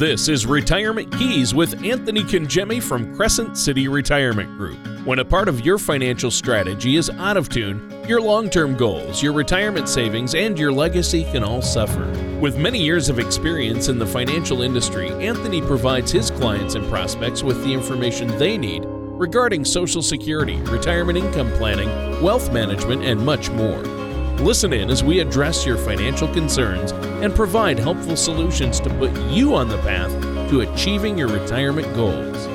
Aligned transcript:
This 0.00 0.28
is 0.30 0.46
Retirement 0.46 1.12
Keys 1.18 1.52
with 1.54 1.84
Anthony 1.84 2.22
Congemi 2.22 2.82
from 2.82 3.14
Crescent 3.14 3.58
City 3.58 3.86
Retirement 3.86 4.56
Group. 4.56 4.78
When 5.04 5.18
a 5.18 5.24
part 5.26 5.46
of 5.46 5.60
your 5.60 5.76
financial 5.76 6.30
strategy 6.30 6.96
is 6.96 7.10
out 7.10 7.36
of 7.36 7.50
tune, 7.50 8.02
your 8.08 8.22
long 8.22 8.48
term 8.48 8.78
goals, 8.78 9.22
your 9.22 9.34
retirement 9.34 9.90
savings, 9.90 10.34
and 10.34 10.58
your 10.58 10.72
legacy 10.72 11.24
can 11.24 11.44
all 11.44 11.60
suffer. 11.60 12.06
With 12.40 12.56
many 12.56 12.82
years 12.82 13.10
of 13.10 13.18
experience 13.18 13.88
in 13.88 13.98
the 13.98 14.06
financial 14.06 14.62
industry, 14.62 15.10
Anthony 15.22 15.60
provides 15.60 16.10
his 16.10 16.30
clients 16.30 16.76
and 16.76 16.88
prospects 16.88 17.42
with 17.42 17.62
the 17.62 17.74
information 17.74 18.28
they 18.38 18.56
need 18.56 18.84
regarding 18.86 19.66
Social 19.66 20.00
Security, 20.00 20.56
retirement 20.62 21.18
income 21.18 21.52
planning, 21.58 21.90
wealth 22.22 22.50
management, 22.54 23.04
and 23.04 23.22
much 23.22 23.50
more. 23.50 23.99
Listen 24.42 24.72
in 24.72 24.88
as 24.88 25.04
we 25.04 25.20
address 25.20 25.66
your 25.66 25.76
financial 25.76 26.26
concerns 26.26 26.92
and 26.92 27.34
provide 27.34 27.78
helpful 27.78 28.16
solutions 28.16 28.80
to 28.80 28.88
put 28.94 29.14
you 29.28 29.54
on 29.54 29.68
the 29.68 29.76
path 29.82 30.10
to 30.48 30.62
achieving 30.62 31.18
your 31.18 31.28
retirement 31.28 31.86
goals. 31.94 32.46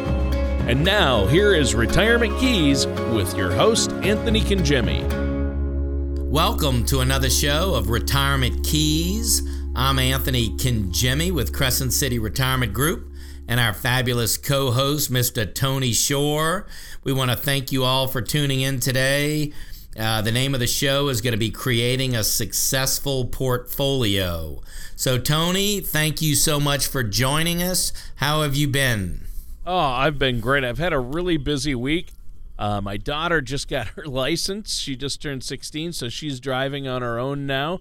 And 0.68 0.84
now, 0.84 1.28
here 1.28 1.54
is 1.54 1.76
Retirement 1.76 2.40
Keys 2.40 2.88
with 2.88 3.38
your 3.38 3.52
host, 3.52 3.92
Anthony 3.92 4.42
Congemi. 4.42 5.08
Welcome 6.28 6.86
to 6.86 7.02
another 7.02 7.30
show 7.30 7.76
of 7.76 7.92
Retirement 7.92 8.66
Keys. 8.66 9.48
I'm 9.76 10.00
Anthony 10.00 10.58
Congemi 10.58 11.32
with 11.32 11.54
Crescent 11.54 11.94
City 11.94 12.18
Retirement 12.18 12.74
Group 12.74 13.14
and 13.48 13.60
our 13.60 13.74
fabulous 13.74 14.38
co 14.38 14.72
host, 14.72 15.12
Mr. 15.12 15.54
Tony 15.54 15.94
Shore. 15.94 16.66
We 17.04 17.14
want 17.14 17.30
to 17.30 17.38
thank 17.38 17.72
you 17.72 17.84
all 17.84 18.08
for 18.08 18.24
tuning 18.24 18.62
in 18.62 18.80
today. 18.80 19.54
Uh, 19.98 20.22
the 20.22 20.32
name 20.32 20.54
of 20.54 20.60
the 20.60 20.68
show 20.68 21.08
is 21.08 21.22
going 21.22 21.32
to 21.32 21.38
be 21.38 21.50
Creating 21.50 22.16
a 22.16 22.24
Successful 22.24 23.26
Portfolio. 23.26 24.62
So, 24.98 25.18
Tony, 25.18 25.80
thank 25.80 26.22
you 26.22 26.36
so 26.36 26.60
much 26.60 26.86
for 26.86 27.02
joining 27.02 27.64
us. 27.64 27.94
How 28.16 28.42
have 28.42 28.56
you 28.56 28.68
been? 28.68 29.26
Oh, 29.66 29.78
I've 29.78 30.20
been 30.20 30.42
great. 30.42 30.66
I've 30.66 30.80
had 30.80 30.92
a 30.92 31.00
really 31.00 31.38
busy 31.38 31.76
week. 31.76 32.12
Uh, 32.60 32.82
my 32.82 32.98
daughter 32.98 33.40
just 33.40 33.68
got 33.70 33.88
her 33.90 34.06
license. 34.06 34.78
She 34.78 34.98
just 34.98 35.22
turned 35.22 35.46
16, 35.46 35.94
so 35.94 36.10
she's 36.10 36.42
driving 36.42 36.90
on 36.90 37.02
her 37.02 37.18
own 37.18 37.46
now, 37.46 37.80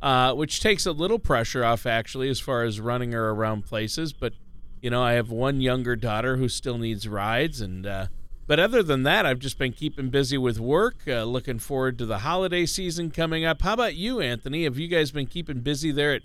uh, 0.00 0.34
which 0.34 0.60
takes 0.60 0.86
a 0.86 0.92
little 0.92 1.18
pressure 1.18 1.64
off, 1.64 1.84
actually, 1.84 2.28
as 2.28 2.38
far 2.38 2.62
as 2.62 2.78
running 2.78 3.10
her 3.10 3.30
around 3.30 3.64
places. 3.64 4.12
But, 4.12 4.34
you 4.80 4.90
know, 4.90 5.02
I 5.02 5.14
have 5.14 5.30
one 5.30 5.60
younger 5.60 5.96
daughter 5.96 6.36
who 6.36 6.48
still 6.48 6.78
needs 6.78 7.08
rides, 7.08 7.60
and 7.60 7.84
uh, 7.84 8.06
but 8.46 8.60
other 8.60 8.82
than 8.82 9.02
that, 9.02 9.26
I've 9.26 9.38
just 9.38 9.58
been 9.58 9.72
keeping 9.72 10.08
busy 10.08 10.38
with 10.38 10.60
work, 10.60 10.96
uh, 11.06 11.24
looking 11.24 11.58
forward 11.58 11.98
to 11.98 12.06
the 12.06 12.18
holiday 12.18 12.66
season 12.66 13.10
coming 13.10 13.44
up. 13.44 13.62
How 13.62 13.72
about 13.74 13.96
you, 13.96 14.20
Anthony? 14.20 14.64
Have 14.64 14.78
you 14.78 14.88
guys 14.88 15.10
been 15.10 15.26
keeping 15.26 15.60
busy 15.60 15.90
there 15.90 16.14
at 16.14 16.22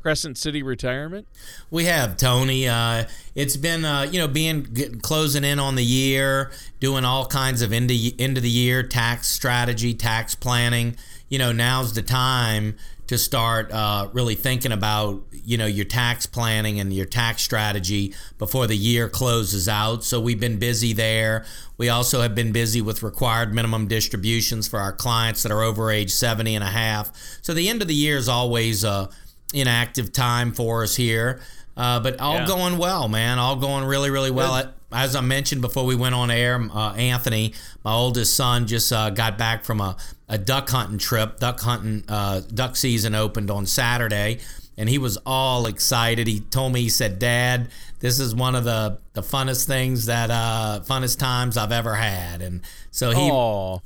Crescent 0.00 0.38
City 0.38 0.62
Retirement? 0.62 1.26
We 1.70 1.84
have 1.84 2.16
Tony. 2.16 2.68
Uh, 2.68 3.04
it's 3.34 3.56
been 3.56 3.84
uh, 3.84 4.02
you 4.02 4.18
know 4.18 4.28
being 4.28 5.00
closing 5.02 5.44
in 5.44 5.58
on 5.58 5.74
the 5.74 5.84
year, 5.84 6.50
doing 6.80 7.04
all 7.04 7.26
kinds 7.26 7.62
of 7.62 7.72
end 7.72 7.90
of, 7.90 7.96
end 8.18 8.36
of 8.36 8.42
the 8.42 8.50
year 8.50 8.82
tax 8.82 9.28
strategy, 9.28 9.92
tax 9.94 10.34
planning. 10.34 10.96
You 11.28 11.38
know 11.38 11.52
now's 11.52 11.92
the 11.92 12.02
time 12.02 12.76
to 13.08 13.18
start 13.18 13.72
uh, 13.72 14.08
really 14.12 14.34
thinking 14.34 14.70
about 14.70 15.22
you 15.32 15.58
know 15.58 15.66
your 15.66 15.84
tax 15.84 16.26
planning 16.26 16.78
and 16.78 16.92
your 16.92 17.06
tax 17.06 17.42
strategy 17.42 18.14
before 18.38 18.66
the 18.66 18.76
year 18.76 19.08
closes 19.08 19.68
out. 19.68 20.04
So 20.04 20.20
we've 20.20 20.40
been 20.40 20.58
busy 20.58 20.92
there. 20.92 21.44
We 21.76 21.88
also 21.88 22.20
have 22.22 22.34
been 22.34 22.52
busy 22.52 22.80
with 22.80 23.02
required 23.02 23.52
minimum 23.54 23.88
distributions 23.88 24.68
for 24.68 24.78
our 24.78 24.92
clients 24.92 25.42
that 25.42 25.52
are 25.52 25.62
over 25.62 25.90
age 25.90 26.10
70 26.10 26.54
and 26.54 26.64
a 26.64 26.68
half. 26.68 27.10
So 27.42 27.54
the 27.54 27.68
end 27.68 27.82
of 27.82 27.88
the 27.88 27.94
year 27.94 28.16
is 28.16 28.28
always 28.28 28.84
a 28.84 29.08
inactive 29.54 30.12
time 30.12 30.52
for 30.52 30.82
us 30.82 30.96
here. 30.96 31.40
Uh, 31.76 32.00
but 32.00 32.20
all 32.20 32.34
yeah. 32.34 32.46
going 32.46 32.76
well, 32.76 33.08
man. 33.08 33.38
All 33.38 33.56
going 33.56 33.84
really, 33.84 34.10
really 34.10 34.32
well. 34.32 34.72
As 34.90 35.14
I 35.14 35.20
mentioned 35.20 35.60
before 35.60 35.84
we 35.84 35.94
went 35.94 36.14
on 36.14 36.30
air, 36.30 36.58
uh, 36.72 36.94
Anthony, 36.94 37.52
my 37.84 37.92
oldest 37.92 38.34
son, 38.34 38.66
just 38.66 38.90
uh, 38.90 39.10
got 39.10 39.36
back 39.36 39.64
from 39.64 39.80
a, 39.80 39.96
a 40.28 40.38
duck 40.38 40.70
hunting 40.70 40.98
trip. 40.98 41.38
Duck 41.40 41.60
hunting, 41.60 42.04
uh, 42.08 42.40
duck 42.40 42.74
season 42.74 43.14
opened 43.14 43.50
on 43.50 43.66
Saturday, 43.66 44.38
and 44.78 44.88
he 44.88 44.96
was 44.96 45.18
all 45.26 45.66
excited. 45.66 46.26
He 46.26 46.40
told 46.40 46.72
me, 46.72 46.80
he 46.80 46.88
said, 46.88 47.18
"Dad, 47.18 47.68
this 48.00 48.18
is 48.18 48.34
one 48.34 48.54
of 48.54 48.64
the 48.64 48.98
the 49.12 49.20
funnest 49.22 49.66
things 49.66 50.06
that 50.06 50.30
uh, 50.30 50.80
funnest 50.84 51.18
times 51.18 51.58
I've 51.58 51.72
ever 51.72 51.94
had." 51.94 52.40
And 52.40 52.62
so 52.90 53.10
he. 53.10 53.30
Aww. 53.30 53.80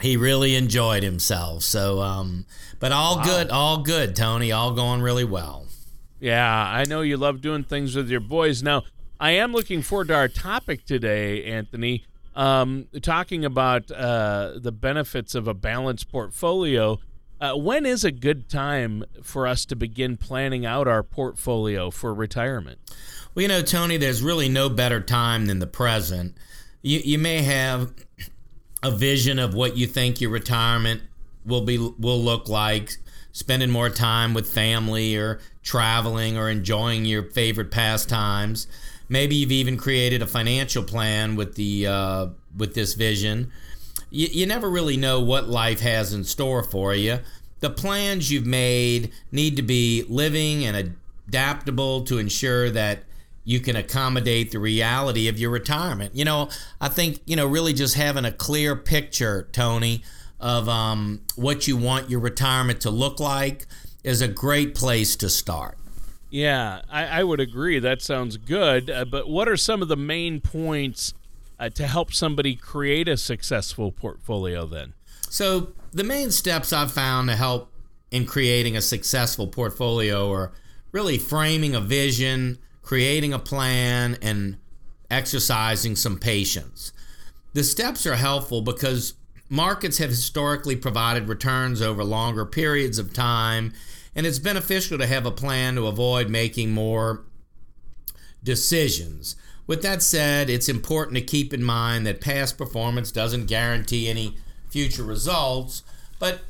He 0.00 0.16
really 0.16 0.54
enjoyed 0.54 1.02
himself. 1.02 1.62
So, 1.62 2.00
um, 2.00 2.46
but 2.78 2.90
all 2.90 3.16
wow. 3.16 3.24
good, 3.24 3.50
all 3.50 3.82
good, 3.82 4.16
Tony. 4.16 4.50
All 4.50 4.72
going 4.72 5.02
really 5.02 5.24
well. 5.24 5.66
Yeah, 6.20 6.50
I 6.50 6.84
know 6.84 7.02
you 7.02 7.18
love 7.18 7.42
doing 7.42 7.64
things 7.64 7.94
with 7.94 8.08
your 8.08 8.20
boys. 8.20 8.62
Now, 8.62 8.84
I 9.20 9.32
am 9.32 9.52
looking 9.52 9.82
forward 9.82 10.08
to 10.08 10.14
our 10.14 10.28
topic 10.28 10.86
today, 10.86 11.44
Anthony. 11.44 12.04
Um, 12.34 12.86
talking 13.02 13.44
about 13.44 13.90
uh, 13.90 14.54
the 14.56 14.72
benefits 14.72 15.34
of 15.34 15.46
a 15.46 15.52
balanced 15.52 16.10
portfolio. 16.10 16.98
Uh, 17.38 17.54
when 17.54 17.84
is 17.84 18.02
a 18.02 18.10
good 18.10 18.48
time 18.48 19.04
for 19.22 19.46
us 19.46 19.66
to 19.66 19.76
begin 19.76 20.16
planning 20.16 20.64
out 20.64 20.88
our 20.88 21.02
portfolio 21.02 21.90
for 21.90 22.14
retirement? 22.14 22.78
Well, 23.34 23.42
you 23.42 23.48
know, 23.48 23.60
Tony, 23.60 23.98
there's 23.98 24.22
really 24.22 24.48
no 24.48 24.70
better 24.70 25.00
time 25.02 25.46
than 25.46 25.58
the 25.58 25.66
present. 25.66 26.34
You, 26.80 27.00
you 27.04 27.18
may 27.18 27.42
have 27.42 27.92
a 28.82 28.90
vision 28.90 29.38
of 29.38 29.52
what 29.52 29.76
you 29.76 29.86
think 29.86 30.22
your 30.22 30.30
retirement 30.30 31.02
will 31.44 31.62
be 31.62 31.76
will 31.76 32.20
look 32.20 32.48
like 32.48 32.92
spending 33.32 33.70
more 33.70 33.90
time 33.90 34.34
with 34.34 34.50
family 34.50 35.16
or 35.16 35.40
traveling 35.62 36.38
or 36.38 36.48
enjoying 36.48 37.04
your 37.04 37.22
favorite 37.22 37.70
pastimes. 37.70 38.66
Maybe 39.10 39.34
you've 39.34 39.52
even 39.52 39.76
created 39.76 40.22
a 40.22 40.26
financial 40.26 40.84
plan 40.84 41.34
with 41.34 41.56
the 41.56 41.86
uh, 41.88 42.26
with 42.56 42.74
this 42.74 42.94
vision. 42.94 43.50
You, 44.08 44.28
you 44.30 44.46
never 44.46 44.70
really 44.70 44.96
know 44.96 45.20
what 45.20 45.48
life 45.48 45.80
has 45.80 46.14
in 46.14 46.24
store 46.24 46.62
for 46.62 46.94
you. 46.94 47.18
The 47.58 47.70
plans 47.70 48.30
you've 48.30 48.46
made 48.46 49.10
need 49.32 49.56
to 49.56 49.62
be 49.62 50.04
living 50.08 50.64
and 50.64 50.94
adaptable 51.26 52.04
to 52.04 52.18
ensure 52.18 52.70
that 52.70 53.02
you 53.42 53.58
can 53.58 53.74
accommodate 53.74 54.52
the 54.52 54.60
reality 54.60 55.26
of 55.26 55.38
your 55.38 55.50
retirement. 55.50 56.14
You 56.14 56.24
know, 56.24 56.48
I 56.80 56.88
think, 56.88 57.20
you 57.26 57.34
know, 57.34 57.46
really 57.46 57.72
just 57.72 57.96
having 57.96 58.24
a 58.24 58.32
clear 58.32 58.76
picture, 58.76 59.48
Tony, 59.50 60.04
of 60.38 60.68
um, 60.68 61.22
what 61.34 61.66
you 61.66 61.76
want 61.76 62.10
your 62.10 62.20
retirement 62.20 62.80
to 62.82 62.90
look 62.90 63.18
like 63.18 63.66
is 64.04 64.20
a 64.20 64.28
great 64.28 64.74
place 64.76 65.16
to 65.16 65.28
start. 65.28 65.76
Yeah, 66.30 66.82
I, 66.88 67.06
I 67.06 67.24
would 67.24 67.40
agree. 67.40 67.78
That 67.78 68.00
sounds 68.02 68.36
good. 68.36 68.88
Uh, 68.88 69.04
but 69.04 69.28
what 69.28 69.48
are 69.48 69.56
some 69.56 69.82
of 69.82 69.88
the 69.88 69.96
main 69.96 70.40
points 70.40 71.12
uh, 71.58 71.68
to 71.70 71.86
help 71.86 72.12
somebody 72.12 72.54
create 72.54 73.08
a 73.08 73.16
successful 73.16 73.90
portfolio 73.90 74.64
then? 74.64 74.94
So, 75.28 75.72
the 75.92 76.04
main 76.04 76.30
steps 76.30 76.72
I've 76.72 76.92
found 76.92 77.28
to 77.28 77.36
help 77.36 77.72
in 78.10 78.26
creating 78.26 78.76
a 78.76 78.80
successful 78.80 79.48
portfolio 79.48 80.30
are 80.32 80.52
really 80.92 81.18
framing 81.18 81.74
a 81.74 81.80
vision, 81.80 82.58
creating 82.82 83.32
a 83.32 83.38
plan, 83.38 84.16
and 84.22 84.56
exercising 85.10 85.96
some 85.96 86.18
patience. 86.18 86.92
The 87.52 87.64
steps 87.64 88.06
are 88.06 88.16
helpful 88.16 88.62
because 88.62 89.14
Markets 89.52 89.98
have 89.98 90.10
historically 90.10 90.76
provided 90.76 91.28
returns 91.28 91.82
over 91.82 92.04
longer 92.04 92.46
periods 92.46 93.00
of 93.00 93.12
time, 93.12 93.72
and 94.14 94.26
it's 94.26 94.38
beneficial 94.38 94.98
to 94.98 95.06
have 95.06 95.26
a 95.26 95.30
plan 95.30 95.76
to 95.76 95.86
avoid 95.86 96.28
making 96.28 96.72
more 96.72 97.24
decisions. 98.42 99.36
With 99.66 99.82
that 99.82 100.02
said, 100.02 100.50
it's 100.50 100.68
important 100.68 101.16
to 101.16 101.22
keep 101.22 101.54
in 101.54 101.62
mind 101.62 102.06
that 102.06 102.20
past 102.20 102.58
performance 102.58 103.12
doesn't 103.12 103.46
guarantee 103.46 104.08
any 104.08 104.36
future 104.68 105.04
results, 105.04 105.82
but 106.18 106.40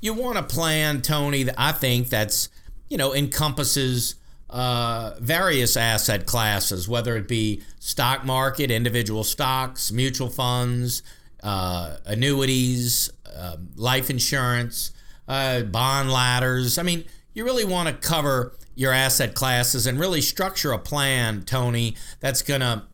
you 0.00 0.14
want 0.14 0.38
a 0.38 0.42
plan, 0.42 1.02
Tony, 1.02 1.42
that 1.44 1.54
I 1.58 1.72
think 1.72 2.08
that's, 2.08 2.48
you 2.88 2.96
know, 2.96 3.14
encompasses 3.14 4.16
uh, 4.48 5.14
various 5.20 5.76
asset 5.76 6.26
classes, 6.26 6.88
whether 6.88 7.16
it 7.16 7.28
be 7.28 7.62
stock 7.78 8.24
market, 8.24 8.70
individual 8.70 9.24
stocks, 9.24 9.92
mutual 9.92 10.28
funds, 10.28 11.02
uh, 11.42 11.96
annuities, 12.04 13.10
uh, 13.34 13.56
life 13.76 14.10
insurance, 14.10 14.92
uh, 15.30 15.62
bond 15.62 16.10
ladders. 16.10 16.76
I 16.76 16.82
mean, 16.82 17.04
you 17.32 17.44
really 17.44 17.64
want 17.64 17.88
to 17.88 18.08
cover 18.08 18.52
your 18.74 18.92
asset 18.92 19.34
classes 19.34 19.86
and 19.86 19.98
really 19.98 20.20
structure 20.20 20.72
a 20.72 20.78
plan, 20.78 21.44
Tony, 21.44 21.94
that's 22.18 22.42
gonna 22.42 22.86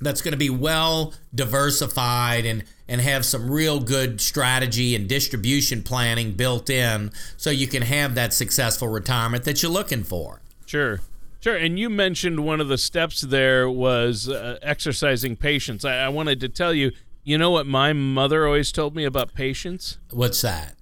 that's 0.00 0.20
going 0.20 0.32
to 0.32 0.38
be 0.38 0.50
well 0.50 1.14
diversified 1.32 2.44
and 2.44 2.64
and 2.88 3.00
have 3.00 3.24
some 3.24 3.48
real 3.48 3.78
good 3.78 4.20
strategy 4.20 4.96
and 4.96 5.08
distribution 5.08 5.82
planning 5.84 6.32
built 6.32 6.68
in 6.68 7.12
so 7.36 7.50
you 7.50 7.68
can 7.68 7.82
have 7.82 8.16
that 8.16 8.32
successful 8.32 8.88
retirement 8.88 9.44
that 9.44 9.62
you're 9.62 9.70
looking 9.70 10.02
for. 10.02 10.42
Sure. 10.66 11.00
Sure, 11.38 11.56
and 11.56 11.78
you 11.78 11.90
mentioned 11.90 12.44
one 12.44 12.60
of 12.60 12.68
the 12.68 12.78
steps 12.78 13.20
there 13.20 13.68
was 13.68 14.28
uh, 14.28 14.58
exercising 14.62 15.36
patience. 15.36 15.84
I, 15.84 15.98
I 15.98 16.08
wanted 16.08 16.40
to 16.40 16.48
tell 16.48 16.74
you 16.74 16.90
you 17.22 17.38
know 17.38 17.52
what 17.52 17.66
my 17.68 17.92
mother 17.92 18.46
always 18.46 18.72
told 18.72 18.96
me 18.96 19.04
about 19.04 19.32
patience? 19.32 19.98
What's 20.10 20.42
that? 20.42 20.74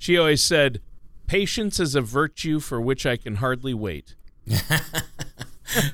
She 0.00 0.16
always 0.16 0.42
said, 0.42 0.80
Patience 1.26 1.78
is 1.78 1.94
a 1.94 2.00
virtue 2.00 2.58
for 2.58 2.80
which 2.80 3.04
I 3.04 3.16
can 3.18 3.36
hardly 3.36 3.74
wait. 3.74 4.14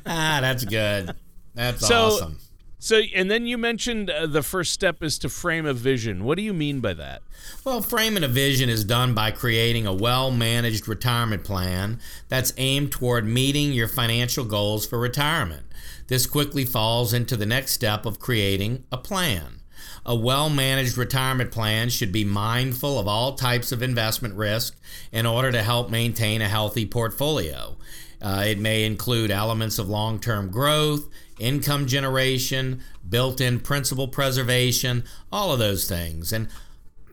ah, 0.07 0.39
that's 0.41 0.65
good. 0.65 1.11
That's 1.55 1.87
So- 1.87 1.95
awesome. 2.07 2.39
So, 2.79 3.01
and 3.17 3.29
then 3.29 3.47
you 3.47 3.59
mentioned 3.59 4.11
uh, 4.11 4.27
the 4.29 4.43
first 4.45 4.73
step 4.73 5.03
is 5.03 5.19
to 5.21 5.29
frame 5.29 5.67
a 5.67 5.73
vision. 5.73 6.23
What 6.25 6.37
do 6.37 6.43
you 6.43 6.53
mean 6.53 6.79
by 6.79 6.95
that? 6.95 7.23
Well, 7.65 7.83
framing 7.83 8.23
a 8.23 8.29
vision 8.29 8.69
is 8.69 8.85
done 8.85 9.13
by 9.13 9.33
creating 9.33 9.87
a 9.89 9.93
well 9.95 10.31
managed 10.31 10.87
retirement 10.87 11.43
plan 11.43 11.99
that's 12.29 12.53
aimed 12.59 12.93
toward 12.93 13.27
meeting 13.27 13.73
your 13.73 13.89
financial 13.89 14.45
goals 14.45 14.87
for 14.87 15.01
retirement. 15.01 15.65
This 16.07 16.27
quickly 16.27 16.65
falls 16.65 17.13
into 17.13 17.37
the 17.37 17.47
next 17.47 17.73
step 17.73 18.07
of 18.07 18.21
creating 18.21 18.85
a 18.93 18.99
plan. 18.99 19.63
A 20.09 20.15
well 20.15 20.49
managed 20.49 20.97
retirement 20.97 21.51
plan 21.51 21.91
should 21.91 22.13
be 22.13 22.25
mindful 22.25 22.99
of 22.99 23.09
all 23.09 23.35
types 23.35 23.73
of 23.73 23.83
investment 23.83 24.35
risk 24.35 24.79
in 25.11 25.27
order 25.27 25.51
to 25.51 25.63
help 25.63 25.91
maintain 25.91 26.41
a 26.41 26.49
healthy 26.49 26.87
portfolio. 26.87 27.77
Uh, 28.23 28.45
it 28.47 28.59
may 28.59 28.85
include 28.85 29.33
elements 29.33 29.81
of 29.81 29.89
long 29.89 30.21
term 30.21 30.51
growth, 30.51 31.09
income 31.41 31.87
generation, 31.87 32.83
built 33.09 33.41
in 33.41 33.59
principal 33.59 34.07
preservation, 34.07 35.03
all 35.33 35.53
of 35.53 35.59
those 35.59 35.89
things. 35.89 36.33
And 36.33 36.49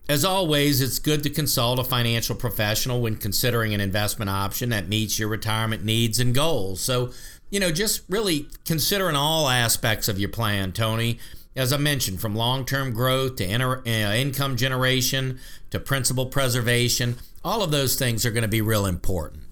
as 0.08 0.24
always, 0.24 0.80
it's 0.80 1.00
good 1.00 1.24
to 1.24 1.30
consult 1.30 1.80
a 1.80 1.84
financial 1.84 2.36
professional 2.36 3.00
when 3.00 3.16
considering 3.16 3.74
an 3.74 3.80
investment 3.80 4.30
option 4.30 4.68
that 4.68 4.88
meets 4.88 5.18
your 5.18 5.28
retirement 5.28 5.84
needs 5.84 6.20
and 6.20 6.32
goals. 6.32 6.80
So, 6.80 7.10
you 7.50 7.58
know, 7.58 7.72
just 7.72 8.02
really 8.08 8.46
considering 8.64 9.16
all 9.16 9.48
aspects 9.48 10.06
of 10.06 10.20
your 10.20 10.28
plan, 10.28 10.70
Tony. 10.70 11.18
As 11.56 11.72
I 11.72 11.76
mentioned, 11.76 12.20
from 12.20 12.34
long 12.34 12.64
term 12.64 12.92
growth 12.92 13.36
to 13.36 13.44
inter- 13.44 13.82
uh, 13.86 13.90
income 13.90 14.56
generation 14.56 15.38
to 15.70 15.78
principal 15.78 16.26
preservation, 16.26 17.16
all 17.44 17.62
of 17.62 17.70
those 17.70 17.96
things 17.96 18.26
are 18.26 18.30
going 18.30 18.42
to 18.42 18.48
be 18.48 18.60
real 18.60 18.86
important. 18.86 19.44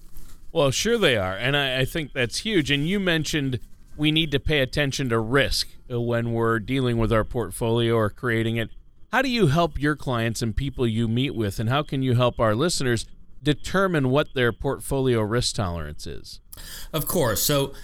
Well, 0.50 0.70
sure 0.70 0.98
they 0.98 1.16
are. 1.16 1.36
And 1.36 1.56
I, 1.56 1.80
I 1.80 1.84
think 1.84 2.12
that's 2.12 2.38
huge. 2.38 2.70
And 2.70 2.86
you 2.86 3.00
mentioned 3.00 3.60
we 3.96 4.10
need 4.10 4.30
to 4.32 4.40
pay 4.40 4.60
attention 4.60 5.08
to 5.10 5.18
risk 5.18 5.68
when 5.88 6.32
we're 6.32 6.58
dealing 6.58 6.98
with 6.98 7.12
our 7.12 7.24
portfolio 7.24 7.94
or 7.94 8.10
creating 8.10 8.56
it. 8.56 8.70
How 9.12 9.22
do 9.22 9.28
you 9.28 9.48
help 9.48 9.78
your 9.78 9.94
clients 9.94 10.42
and 10.42 10.56
people 10.56 10.86
you 10.86 11.06
meet 11.06 11.34
with? 11.34 11.60
And 11.60 11.68
how 11.68 11.82
can 11.82 12.02
you 12.02 12.14
help 12.14 12.40
our 12.40 12.54
listeners 12.54 13.06
determine 13.42 14.08
what 14.08 14.34
their 14.34 14.52
portfolio 14.52 15.20
risk 15.20 15.56
tolerance 15.56 16.06
is? 16.06 16.40
Of 16.92 17.06
course. 17.06 17.42
So 17.42 17.74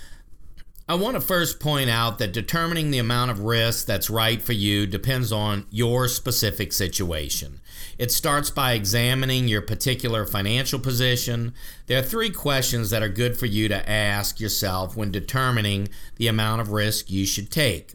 I 0.91 0.95
want 0.95 1.17
to 1.17 1.21
first 1.21 1.61
point 1.61 1.91
out 1.91 2.17
that 2.17 2.33
determining 2.33 2.91
the 2.91 2.99
amount 2.99 3.31
of 3.31 3.41
risk 3.41 3.85
that's 3.85 4.09
right 4.09 4.41
for 4.41 4.55
you 4.55 4.87
depends 4.87 5.31
on 5.31 5.67
your 5.71 6.09
specific 6.09 6.73
situation. 6.73 7.61
It 7.99 8.11
starts 8.11 8.49
by 8.49 8.73
examining 8.73 9.49
your 9.49 9.61
particular 9.61 10.25
financial 10.25 10.79
position. 10.79 11.53
There 11.89 11.99
are 11.99 12.03
three 12.03 12.31
questions 12.31 12.89
that 12.89 13.03
are 13.03 13.11
good 13.11 13.39
for 13.39 13.45
you 13.45 13.69
to 13.69 13.87
ask 13.87 14.41
yourself 14.41 14.97
when 14.97 15.11
determining 15.11 15.91
the 16.17 16.29
amount 16.29 16.63
of 16.63 16.73
risk 16.73 17.11
you 17.11 17.27
should 17.27 17.51
take. 17.51 17.93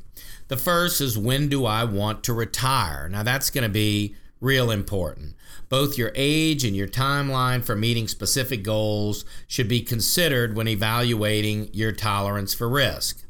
The 0.48 0.58
first 0.58 1.02
is 1.02 1.18
when 1.18 1.50
do 1.50 1.66
I 1.66 1.86
want 1.86 2.24
to 2.26 2.34
retire? 2.34 3.10
Now, 3.10 3.24
that's 3.24 3.50
going 3.50 3.64
to 3.64 3.70
be 3.70 4.16
real 4.44 4.70
important. 4.70 5.36
Both 5.70 5.98
your 5.98 6.12
age 6.16 6.64
and 6.64 6.76
your 6.76 6.88
timeline 6.88 7.64
for 7.64 7.76
meeting 7.76 8.08
specific 8.08 8.62
goals 8.64 9.26
should 9.48 9.68
be 9.68 9.82
considered 9.82 10.56
when 10.56 10.68
evaluating 10.68 11.70
your 11.74 11.92
tolerance 11.92 12.54
for 12.54 12.70
risk. 12.70 13.24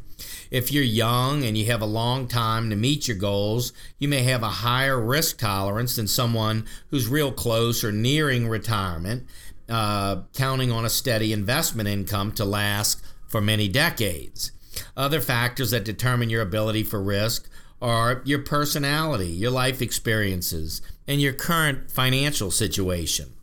If 0.49 0.71
you're 0.71 0.83
young 0.83 1.43
and 1.43 1.57
you 1.57 1.65
have 1.67 1.81
a 1.81 1.85
long 1.85 2.27
time 2.27 2.69
to 2.69 2.75
meet 2.75 3.07
your 3.07 3.17
goals, 3.17 3.73
you 3.99 4.07
may 4.07 4.23
have 4.23 4.43
a 4.43 4.49
higher 4.49 4.99
risk 4.99 5.37
tolerance 5.37 5.95
than 5.95 6.07
someone 6.07 6.65
who's 6.89 7.07
real 7.07 7.31
close 7.31 7.83
or 7.83 7.91
nearing 7.91 8.47
retirement, 8.47 9.25
uh, 9.69 10.21
counting 10.33 10.71
on 10.71 10.85
a 10.85 10.89
steady 10.89 11.31
investment 11.31 11.87
income 11.87 12.31
to 12.33 12.45
last 12.45 13.01
for 13.27 13.41
many 13.41 13.67
decades. 13.67 14.51
Other 14.97 15.21
factors 15.21 15.71
that 15.71 15.85
determine 15.85 16.29
your 16.29 16.41
ability 16.41 16.83
for 16.83 17.01
risk 17.01 17.49
are 17.81 18.21
your 18.23 18.39
personality, 18.39 19.27
your 19.27 19.51
life 19.51 19.81
experiences, 19.81 20.81
and 21.07 21.21
your 21.21 21.33
current 21.33 21.91
financial 21.91 22.51
situation. 22.51 23.33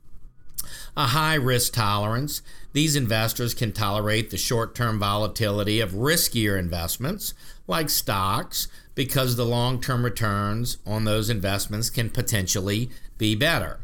A 0.97 1.09
high 1.09 1.35
risk 1.35 1.73
tolerance. 1.75 2.43
These 2.73 2.97
investors 2.97 3.55
can 3.55 3.73
tolerate 3.73 4.31
the 4.31 4.37
short 4.37 4.75
term 4.75 4.99
volatility 4.99 5.81
of 5.81 5.93
riskier 5.93 6.59
investments 6.59 7.35
like 7.67 7.89
stocks 7.89 8.69
because 8.95 9.37
the 9.37 9.47
long 9.47 9.81
term 9.81 10.05
returns 10.05 10.79
on 10.85 11.05
those 11.05 11.31
investments 11.31 11.91
can 11.91 12.11
potentially 12.11 12.91
be 13.17 13.35
better. 13.35 13.81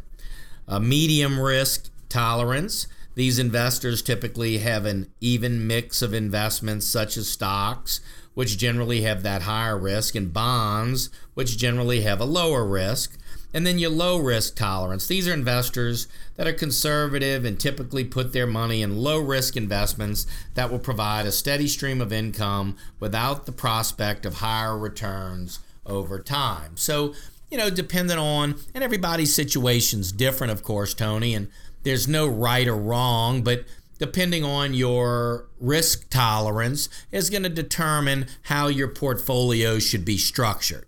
A 0.69 0.81
medium 0.81 1.39
risk 1.41 1.91
tolerance. 2.09 2.87
These 3.15 3.39
investors 3.39 4.03
typically 4.03 4.59
have 4.59 4.85
an 4.85 5.11
even 5.21 5.67
mix 5.67 6.03
of 6.03 6.13
investments 6.13 6.87
such 6.87 7.17
as 7.17 7.31
stocks, 7.31 8.01
which 8.35 8.59
generally 8.59 9.03
have 9.03 9.23
that 9.23 9.43
higher 9.43 9.79
risk, 9.79 10.15
and 10.15 10.33
bonds, 10.33 11.09
which 11.33 11.57
generally 11.57 12.03
have 12.03 12.21
a 12.21 12.27
lower 12.27 12.65
risk. 12.67 13.17
And 13.57 13.67
then 13.67 13.79
your 13.79 13.89
low 13.89 14.19
risk 14.19 14.55
tolerance. 14.55 15.07
These 15.07 15.27
are 15.27 15.33
investors 15.33 16.09
that 16.35 16.47
are 16.47 16.53
conservative 16.53 17.47
and 17.47 17.59
typically 17.59 18.05
put 18.05 18.35
their 18.35 18.47
money 18.47 18.83
in 18.83 18.99
low 18.99 19.19
risk 19.19 19.57
investments 19.57 20.27
that 20.53 20.71
will 20.71 20.79
provide 20.79 21.25
a 21.25 21.33
steady 21.33 21.67
stream 21.67 22.03
of 22.03 22.13
income 22.13 22.77
without 23.01 23.47
the 23.47 23.53
prospect 23.53 24.27
of 24.27 24.35
higher 24.35 24.77
returns 24.77 25.61
over 25.87 26.19
time. 26.19 26.77
So, 26.77 27.15
you 27.51 27.57
know, 27.57 27.71
depending 27.71 28.19
on, 28.19 28.57
and 28.75 28.85
everybody's 28.85 29.33
situation's 29.33 30.13
different, 30.13 30.53
of 30.53 30.63
course, 30.63 30.93
Tony, 30.93 31.35
and 31.35 31.49
there's 31.83 32.07
no 32.07 32.27
right 32.27 32.69
or 32.69 32.77
wrong, 32.77 33.41
but 33.43 33.65
depending 33.99 34.45
on 34.45 34.75
your 34.75 35.47
risk 35.59 36.11
tolerance 36.11 36.91
is 37.11 37.31
going 37.31 37.45
to 37.45 37.49
determine 37.49 38.27
how 38.43 38.67
your 38.67 38.89
portfolio 38.89 39.79
should 39.79 40.05
be 40.05 40.19
structured. 40.19 40.86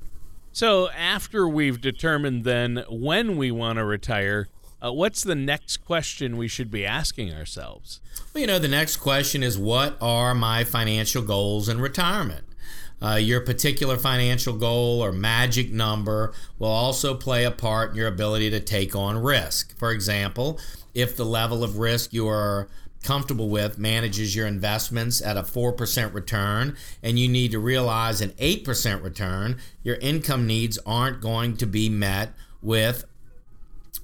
So, 0.59 0.91
after 0.91 1.47
we've 1.47 1.81
determined 1.81 2.43
then 2.43 2.83
when 2.91 3.37
we 3.37 3.53
want 3.53 3.77
to 3.77 3.85
retire, 3.85 4.49
uh, 4.85 4.93
what's 4.93 5.23
the 5.23 5.37
next 5.37 5.77
question 5.77 6.37
we 6.37 6.49
should 6.49 6.69
be 6.69 6.85
asking 6.85 7.33
ourselves? 7.33 8.01
Well, 8.35 8.41
you 8.41 8.49
know, 8.49 8.59
the 8.59 8.67
next 8.67 8.97
question 8.97 9.45
is 9.45 9.57
what 9.57 9.97
are 10.01 10.35
my 10.35 10.65
financial 10.65 11.23
goals 11.23 11.69
in 11.69 11.81
retirement? 11.81 12.45
Uh, 13.01 13.15
your 13.15 13.41
particular 13.41 13.97
financial 13.97 14.53
goal 14.53 15.01
or 15.01 15.13
magic 15.13 15.71
number 15.71 16.33
will 16.59 16.67
also 16.67 17.15
play 17.15 17.45
a 17.45 17.53
part 17.53 17.91
in 17.91 17.97
your 17.97 18.09
ability 18.09 18.51
to 18.51 18.59
take 18.59 18.97
on 18.97 19.17
risk. 19.17 19.79
For 19.79 19.93
example, 19.93 20.59
if 20.93 21.17
the 21.17 21.25
level 21.25 21.63
of 21.63 21.79
risk 21.79 22.13
you 22.13 22.27
are 22.27 22.69
comfortable 23.03 23.49
with 23.49 23.79
manages 23.79 24.35
your 24.35 24.47
investments 24.47 25.23
at 25.23 25.37
a 25.37 25.43
4% 25.43 26.15
return 26.15 26.77
and 27.03 27.19
you 27.19 27.29
need 27.29 27.51
to 27.53 27.59
realize 27.59 28.21
an 28.21 28.31
8% 28.31 29.03
return, 29.03 29.59
your 29.83 29.97
income 29.97 30.47
needs 30.47 30.79
aren't 30.85 31.21
going 31.21 31.57
to 31.57 31.67
be 31.67 31.89
met 31.89 32.33
with 32.63 33.05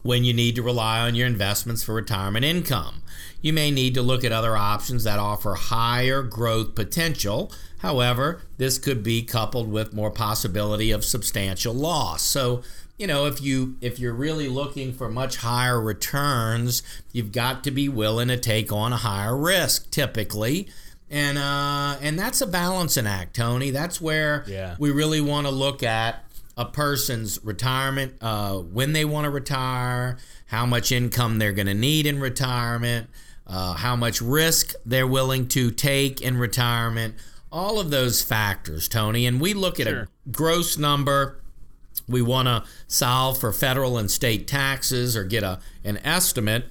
when 0.02 0.22
you 0.22 0.34
need 0.34 0.54
to 0.54 0.62
rely 0.62 1.00
on 1.00 1.14
your 1.14 1.26
investments 1.26 1.82
for 1.82 1.94
retirement 1.94 2.44
income. 2.44 3.02
You 3.40 3.52
may 3.52 3.70
need 3.70 3.94
to 3.94 4.02
look 4.02 4.22
at 4.22 4.32
other 4.32 4.56
options 4.56 5.04
that 5.04 5.18
offer 5.18 5.54
higher 5.54 6.22
growth 6.22 6.74
potential. 6.74 7.50
However, 7.78 8.42
this 8.58 8.78
could 8.78 9.02
be 9.02 9.22
coupled 9.22 9.70
with 9.70 9.94
more 9.94 10.10
possibility 10.10 10.90
of 10.90 11.04
substantial 11.04 11.74
loss. 11.74 12.22
So, 12.22 12.62
you 12.98 13.06
know, 13.06 13.26
if 13.26 13.40
you 13.42 13.76
if 13.80 13.98
you're 13.98 14.14
really 14.14 14.48
looking 14.48 14.92
for 14.92 15.08
much 15.08 15.36
higher 15.38 15.80
returns, 15.80 16.82
you've 17.12 17.32
got 17.32 17.64
to 17.64 17.70
be 17.70 17.88
willing 17.88 18.28
to 18.28 18.36
take 18.36 18.70
on 18.72 18.92
a 18.92 18.96
higher 18.98 19.36
risk 19.36 19.90
typically. 19.90 20.68
And 21.10 21.36
uh 21.38 21.96
and 22.00 22.18
that's 22.18 22.40
a 22.40 22.46
balancing 22.46 23.06
act, 23.06 23.36
Tony. 23.36 23.70
That's 23.70 24.00
where 24.00 24.44
Yeah. 24.46 24.76
we 24.78 24.90
really 24.90 25.20
want 25.20 25.46
to 25.46 25.52
look 25.52 25.82
at 25.82 26.24
a 26.56 26.64
person's 26.64 27.40
retirement, 27.42 28.14
uh, 28.20 28.54
when 28.58 28.92
they 28.92 29.04
want 29.04 29.24
to 29.24 29.30
retire, 29.30 30.16
how 30.46 30.64
much 30.64 30.92
income 30.92 31.38
they're 31.40 31.52
going 31.52 31.66
to 31.66 31.74
need 31.74 32.06
in 32.06 32.20
retirement, 32.20 33.08
uh, 33.44 33.72
how 33.72 33.96
much 33.96 34.22
risk 34.22 34.72
they're 34.86 35.06
willing 35.06 35.48
to 35.48 35.72
take 35.72 36.20
in 36.20 36.36
retirement, 36.38 37.16
all 37.50 37.80
of 37.80 37.90
those 37.90 38.22
factors, 38.22 38.86
Tony. 38.86 39.26
And 39.26 39.40
we 39.40 39.52
look 39.52 39.80
at 39.80 39.88
Sure. 39.88 40.02
a 40.02 40.08
gross 40.30 40.78
number. 40.78 41.40
We 42.08 42.22
want 42.22 42.48
to 42.48 42.64
solve 42.86 43.38
for 43.38 43.52
federal 43.52 43.96
and 43.98 44.10
state 44.10 44.46
taxes 44.46 45.16
or 45.16 45.24
get 45.24 45.42
a, 45.42 45.60
an 45.84 45.98
estimate 45.98 46.66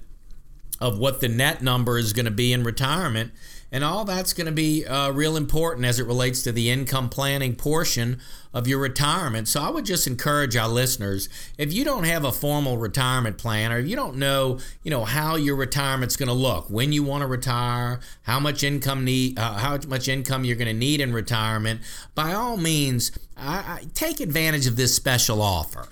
of 0.79 0.97
what 0.97 1.21
the 1.21 1.29
net 1.29 1.61
number 1.61 1.97
is 1.97 2.13
going 2.13 2.25
to 2.25 2.31
be 2.31 2.53
in 2.53 2.63
retirement. 2.63 3.31
And 3.73 3.83
all 3.83 4.05
that's 4.05 4.33
going 4.33 4.45
to 4.45 4.53
be 4.53 4.85
uh, 4.85 5.09
real 5.09 5.35
important 5.35 5.87
as 5.87 5.99
it 5.99 6.05
relates 6.05 6.43
to 6.43 6.51
the 6.51 6.69
income 6.69 7.09
planning 7.09 7.55
portion 7.55 8.19
of 8.53 8.67
your 8.67 8.77
retirement. 8.77 9.47
So 9.47 9.63
I 9.63 9.71
would 9.71 9.83
just 9.83 10.05
encourage 10.05 10.55
our 10.55 10.69
listeners, 10.69 11.27
if 11.57 11.73
you 11.73 11.83
don't 11.83 12.03
have 12.03 12.23
a 12.23 12.31
formal 12.31 12.77
retirement 12.77 13.39
plan 13.39 13.71
or 13.71 13.79
if 13.79 13.87
you 13.87 13.95
don't 13.95 14.17
know, 14.17 14.59
you 14.83 14.91
know, 14.91 15.05
how 15.05 15.37
your 15.37 15.55
retirement's 15.55 16.15
going 16.15 16.27
to 16.27 16.35
look, 16.35 16.69
when 16.69 16.93
you 16.93 17.01
want 17.01 17.21
to 17.21 17.27
retire, 17.27 17.99
how 18.21 18.39
much 18.39 18.63
income 18.63 19.03
need, 19.03 19.39
uh, 19.39 19.53
how 19.53 19.79
much 19.87 20.07
income 20.07 20.45
you're 20.45 20.55
going 20.55 20.67
to 20.67 20.73
need 20.73 21.01
in 21.01 21.11
retirement, 21.11 21.81
by 22.13 22.31
all 22.31 22.57
means, 22.57 23.11
I, 23.35 23.57
I, 23.57 23.85
take 23.95 24.19
advantage 24.19 24.67
of 24.67 24.75
this 24.75 24.95
special 24.95 25.41
offer. 25.41 25.87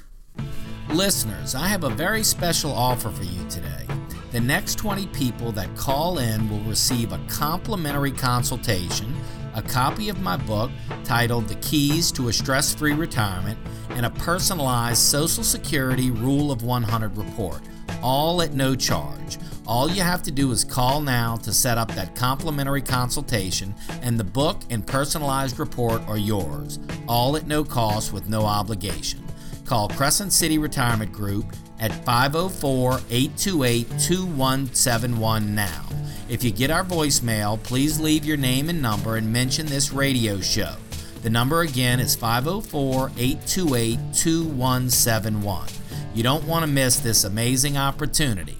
Listeners, 0.91 1.55
I 1.55 1.67
have 1.67 1.83
a 1.83 1.89
very 1.89 2.21
special 2.21 2.71
offer 2.71 3.09
for 3.09 3.23
you 3.23 3.43
today. 3.49 3.87
The 4.31 4.39
next 4.39 4.75
20 4.75 5.07
people 5.07 5.51
that 5.51 5.75
call 5.75 6.19
in 6.19 6.49
will 6.49 6.61
receive 6.61 7.11
a 7.11 7.19
complimentary 7.27 8.13
consultation, 8.13 9.13
a 9.55 9.61
copy 9.61 10.07
of 10.07 10.21
my 10.21 10.37
book 10.37 10.71
titled 11.03 11.49
The 11.49 11.55
Keys 11.55 12.13
to 12.13 12.29
a 12.29 12.33
Stress 12.33 12.73
Free 12.73 12.93
Retirement, 12.93 13.59
and 13.89 14.05
a 14.05 14.09
personalized 14.09 15.01
Social 15.01 15.43
Security 15.43 16.11
Rule 16.11 16.49
of 16.49 16.63
100 16.63 17.17
report, 17.17 17.59
all 18.01 18.41
at 18.41 18.53
no 18.53 18.73
charge. 18.73 19.37
All 19.67 19.89
you 19.89 20.01
have 20.01 20.23
to 20.23 20.31
do 20.31 20.49
is 20.51 20.63
call 20.63 21.01
now 21.01 21.35
to 21.35 21.51
set 21.51 21.77
up 21.77 21.91
that 21.95 22.15
complimentary 22.15 22.81
consultation, 22.81 23.75
and 24.01 24.17
the 24.17 24.23
book 24.23 24.61
and 24.69 24.87
personalized 24.87 25.59
report 25.59 26.01
are 26.07 26.17
yours, 26.17 26.79
all 27.05 27.35
at 27.35 27.47
no 27.47 27.65
cost 27.65 28.13
with 28.13 28.29
no 28.29 28.43
obligation. 28.43 29.25
Call 29.65 29.89
Crescent 29.89 30.31
City 30.31 30.57
Retirement 30.57 31.11
Group 31.11 31.53
at 31.81 31.91
504 32.05 33.01
828 33.09 33.87
2171 33.99 35.53
now. 35.53 35.85
If 36.29 36.43
you 36.45 36.51
get 36.51 36.71
our 36.71 36.85
voicemail, 36.85 37.61
please 37.61 37.99
leave 37.99 38.23
your 38.23 38.37
name 38.37 38.69
and 38.69 38.81
number 38.81 39.17
and 39.17 39.33
mention 39.33 39.65
this 39.65 39.91
radio 39.91 40.39
show. 40.39 40.75
The 41.23 41.29
number 41.29 41.61
again 41.61 41.99
is 41.99 42.15
504 42.15 43.11
828 43.17 43.99
2171. 44.13 45.67
You 46.13 46.23
don't 46.23 46.45
want 46.45 46.63
to 46.63 46.71
miss 46.71 46.99
this 46.99 47.25
amazing 47.25 47.77
opportunity. 47.77 48.57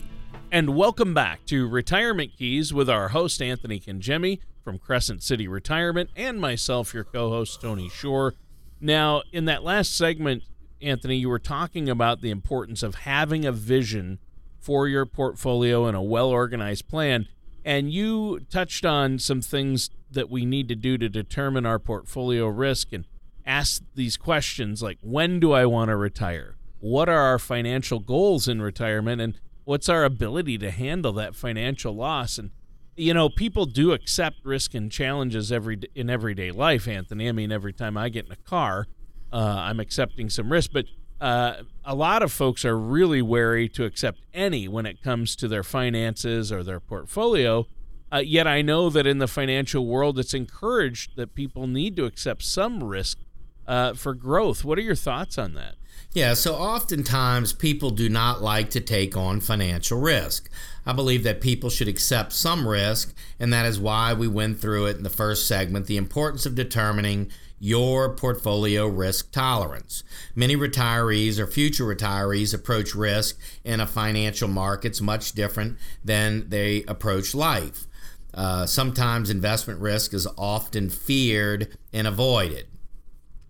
And 0.51 0.75
welcome 0.75 1.13
back 1.13 1.45
to 1.45 1.67
Retirement 1.67 2.33
Keys 2.37 2.73
with 2.73 2.89
our 2.89 3.09
host, 3.09 3.41
Anthony 3.41 3.79
Congemi 3.79 4.39
from 4.63 4.77
Crescent 4.77 5.23
City 5.23 5.47
Retirement, 5.47 6.09
and 6.15 6.39
myself, 6.41 6.93
your 6.93 7.03
co 7.03 7.29
host, 7.29 7.61
Tony 7.61 7.87
Shore. 7.87 8.33
Now, 8.79 9.23
in 9.31 9.45
that 9.45 9.63
last 9.63 9.95
segment, 9.95 10.43
Anthony, 10.81 11.17
you 11.17 11.29
were 11.29 11.39
talking 11.39 11.89
about 11.89 12.21
the 12.21 12.29
importance 12.29 12.83
of 12.83 12.95
having 12.95 13.45
a 13.45 13.51
vision 13.51 14.19
for 14.59 14.87
your 14.87 15.05
portfolio 15.05 15.85
and 15.85 15.97
a 15.97 16.01
well 16.01 16.29
organized 16.29 16.87
plan. 16.87 17.27
And 17.63 17.91
you 17.91 18.39
touched 18.49 18.85
on 18.85 19.19
some 19.19 19.41
things 19.41 19.89
that 20.09 20.29
we 20.29 20.45
need 20.45 20.67
to 20.67 20.75
do 20.75 20.97
to 20.97 21.09
determine 21.09 21.65
our 21.65 21.79
portfolio 21.79 22.47
risk 22.47 22.91
and 22.91 23.05
ask 23.45 23.83
these 23.95 24.17
questions 24.17 24.81
like 24.81 24.97
when 25.01 25.39
do 25.39 25.51
I 25.51 25.65
want 25.65 25.89
to 25.89 25.95
retire? 25.95 26.57
What 26.79 27.09
are 27.09 27.21
our 27.21 27.39
financial 27.39 27.99
goals 27.99 28.47
in 28.47 28.61
retirement? 28.61 29.21
And 29.21 29.39
what's 29.63 29.89
our 29.89 30.03
ability 30.03 30.57
to 30.59 30.71
handle 30.71 31.13
that 31.13 31.35
financial 31.35 31.95
loss? 31.95 32.37
And 32.37 32.51
you 32.95 33.13
know, 33.13 33.29
people 33.29 33.65
do 33.65 33.93
accept 33.93 34.37
risk 34.43 34.73
and 34.73 34.91
challenges 34.91 35.51
every 35.51 35.79
in 35.95 36.09
everyday 36.09 36.51
life, 36.51 36.87
Anthony. 36.87 37.29
I 37.29 37.31
mean, 37.31 37.51
every 37.51 37.73
time 37.73 37.97
I 37.97 38.09
get 38.09 38.25
in 38.25 38.31
a 38.31 38.35
car, 38.35 38.87
uh, 39.31 39.55
I'm 39.59 39.79
accepting 39.79 40.29
some 40.29 40.51
risk. 40.51 40.71
But 40.73 40.85
uh, 41.19 41.63
a 41.85 41.95
lot 41.95 42.23
of 42.23 42.31
folks 42.31 42.65
are 42.65 42.77
really 42.77 43.21
wary 43.21 43.69
to 43.69 43.85
accept 43.85 44.19
any 44.33 44.67
when 44.67 44.85
it 44.85 45.01
comes 45.01 45.35
to 45.37 45.47
their 45.47 45.63
finances 45.63 46.51
or 46.51 46.63
their 46.63 46.79
portfolio. 46.79 47.67
Uh, 48.13 48.17
yet 48.17 48.45
I 48.45 48.61
know 48.61 48.89
that 48.89 49.07
in 49.07 49.19
the 49.19 49.27
financial 49.27 49.85
world, 49.85 50.19
it's 50.19 50.33
encouraged 50.33 51.15
that 51.15 51.33
people 51.33 51.67
need 51.67 51.95
to 51.95 52.05
accept 52.05 52.43
some 52.43 52.83
risk 52.83 53.19
uh, 53.67 53.93
for 53.93 54.13
growth. 54.13 54.63
What 54.63 54.77
are 54.77 54.81
your 54.81 54.95
thoughts 54.95 55.37
on 55.37 55.53
that? 55.55 55.75
Yeah, 56.13 56.33
so 56.33 56.55
oftentimes 56.55 57.53
people 57.53 57.89
do 57.89 58.09
not 58.09 58.41
like 58.41 58.69
to 58.71 58.81
take 58.81 59.15
on 59.15 59.39
financial 59.39 59.97
risk. 59.97 60.49
I 60.85 60.91
believe 60.91 61.23
that 61.23 61.39
people 61.39 61.69
should 61.69 61.87
accept 61.87 62.33
some 62.33 62.67
risk, 62.67 63.15
and 63.39 63.53
that 63.53 63.65
is 63.65 63.79
why 63.79 64.13
we 64.13 64.27
went 64.27 64.59
through 64.59 64.87
it 64.87 64.97
in 64.97 65.03
the 65.03 65.09
first 65.09 65.47
segment 65.47 65.85
the 65.85 65.95
importance 65.95 66.45
of 66.45 66.53
determining 66.53 67.31
your 67.59 68.13
portfolio 68.13 68.87
risk 68.87 69.31
tolerance. 69.31 70.03
Many 70.35 70.57
retirees 70.57 71.37
or 71.39 71.47
future 71.47 71.85
retirees 71.85 72.53
approach 72.53 72.93
risk 72.93 73.39
in 73.63 73.79
a 73.79 73.87
financial 73.87 74.49
markets 74.49 74.99
much 74.99 75.31
different 75.31 75.77
than 76.03 76.49
they 76.49 76.83
approach 76.89 77.35
life. 77.35 77.85
Uh, 78.33 78.65
sometimes 78.65 79.29
investment 79.29 79.79
risk 79.79 80.13
is 80.13 80.27
often 80.37 80.89
feared 80.89 81.77
and 81.93 82.07
avoided. 82.07 82.67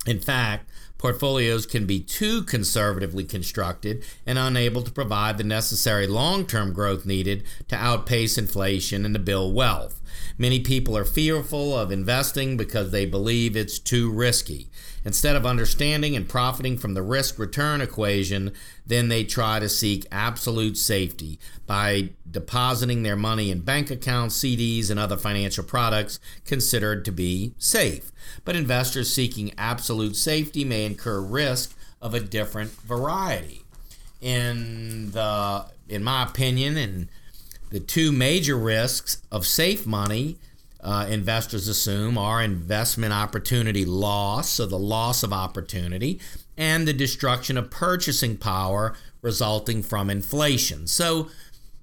In 0.06 0.20
fact, 0.20 0.70
portfolios 0.98 1.66
can 1.66 1.86
be 1.86 2.00
too 2.00 2.44
conservatively 2.44 3.24
constructed 3.24 4.04
and 4.26 4.40
unable 4.40 4.82
to 4.82 4.92
provide 4.92 5.38
the 5.38 5.44
necessary 5.44 6.08
long 6.08 6.46
term 6.46 6.74
growth 6.74 7.06
needed 7.06 7.44
to 7.68 7.76
outpace 7.76 8.38
inflation 8.38 9.06
and 9.06 9.14
to 9.14 9.20
build 9.20 9.54
wealth. 9.54 10.01
Many 10.38 10.60
people 10.60 10.98
are 10.98 11.06
fearful 11.06 11.78
of 11.78 11.92
investing 11.92 12.58
because 12.58 12.92
they 12.92 13.06
believe 13.06 13.56
it's 13.56 13.80
too 13.80 14.12
risky. 14.12 14.68
Instead 15.04 15.36
of 15.36 15.46
understanding 15.46 16.16
and 16.16 16.30
profiting 16.30 16.78
from 16.78 16.94
the 16.94 17.02
risk 17.02 17.40
return 17.40 17.82
equation, 17.82 18.52
then 18.86 19.08
they 19.08 19.24
try 19.24 19.60
to 19.60 19.68
seek 19.68 20.06
absolute 20.12 20.78
safety 20.78 21.40
by 21.66 22.10
depositing 22.30 23.04
their 23.04 23.16
money 23.16 23.50
in 23.50 23.62
bank 23.62 23.90
accounts, 23.90 24.38
CDs, 24.38 24.92
and 24.92 25.00
other 25.00 25.18
financial 25.18 25.64
products 25.64 26.20
considered 26.46 27.04
to 27.06 27.12
be 27.12 27.54
safe. 27.58 28.12
But 28.46 28.56
investors 28.56 29.12
seeking 29.12 29.54
absolute 29.58 30.16
safety 30.16 30.64
may 30.64 30.86
incur 30.86 31.20
risk 31.20 31.76
of 32.02 32.14
a 32.14 32.20
different 32.20 32.72
variety. 32.82 33.64
In 34.22 35.12
the 35.12 35.66
in 35.90 36.04
my 36.04 36.24
opinion 36.24 36.78
and 36.78 37.10
the 37.72 37.80
two 37.80 38.12
major 38.12 38.58
risks 38.58 39.22
of 39.32 39.48
safe 39.48 39.88
money 39.88 40.38
uh, 40.82 41.08
investors 41.10 41.68
assume 41.68 42.18
are 42.18 42.42
investment 42.42 43.14
opportunity 43.14 43.86
loss, 43.86 44.50
so 44.50 44.66
the 44.66 44.80
loss 44.80 45.24
of 45.24 45.32
opportunity, 45.32 46.20
and 46.58 46.88
the 46.88 46.94
destruction 46.94 47.58
of 47.58 47.70
purchasing 47.70 48.36
power 48.36 48.96
resulting 49.22 49.84
from 49.84 50.10
inflation. 50.10 50.88
So, 50.88 51.30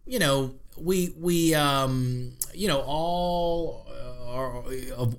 you 0.05 0.19
know, 0.19 0.55
we 0.77 1.15
we 1.19 1.55
um, 1.55 2.33
you 2.53 2.69
know 2.69 2.81
all 2.81 3.87
are 4.27 4.63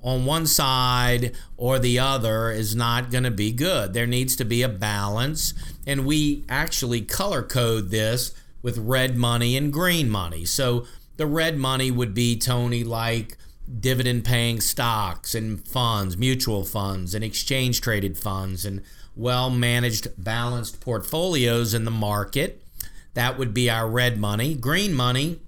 on 0.02 0.24
one 0.24 0.46
side 0.46 1.34
or 1.56 1.78
the 1.78 1.98
other 1.98 2.50
is 2.50 2.76
not 2.76 3.10
going 3.10 3.24
to 3.24 3.30
be 3.30 3.50
good. 3.50 3.92
There 3.92 4.06
needs 4.06 4.36
to 4.36 4.44
be 4.44 4.62
a 4.62 4.68
balance, 4.68 5.54
and 5.86 6.04
we 6.04 6.44
actually 6.48 7.00
color 7.00 7.42
code 7.42 7.90
this 7.90 8.34
with 8.62 8.78
red 8.78 9.16
money 9.16 9.56
and 9.56 9.72
green 9.72 10.10
money. 10.10 10.44
So 10.44 10.86
the 11.16 11.26
red 11.26 11.56
money 11.56 11.90
would 11.90 12.14
be 12.14 12.38
Tony 12.38 12.84
like 12.84 13.36
dividend 13.78 14.24
paying 14.24 14.60
stocks 14.60 15.34
and 15.34 15.66
funds, 15.66 16.16
mutual 16.16 16.64
funds 16.64 17.14
and 17.14 17.22
exchange 17.22 17.80
traded 17.80 18.18
funds 18.18 18.64
and 18.64 18.82
well 19.14 19.50
managed 19.50 20.08
balanced 20.22 20.80
portfolios 20.80 21.74
in 21.74 21.84
the 21.84 21.90
market. 21.90 22.62
That 23.14 23.38
would 23.38 23.52
be 23.52 23.68
our 23.68 23.88
red 23.88 24.18
money. 24.18 24.54
Green 24.54 24.94
money 24.94 25.40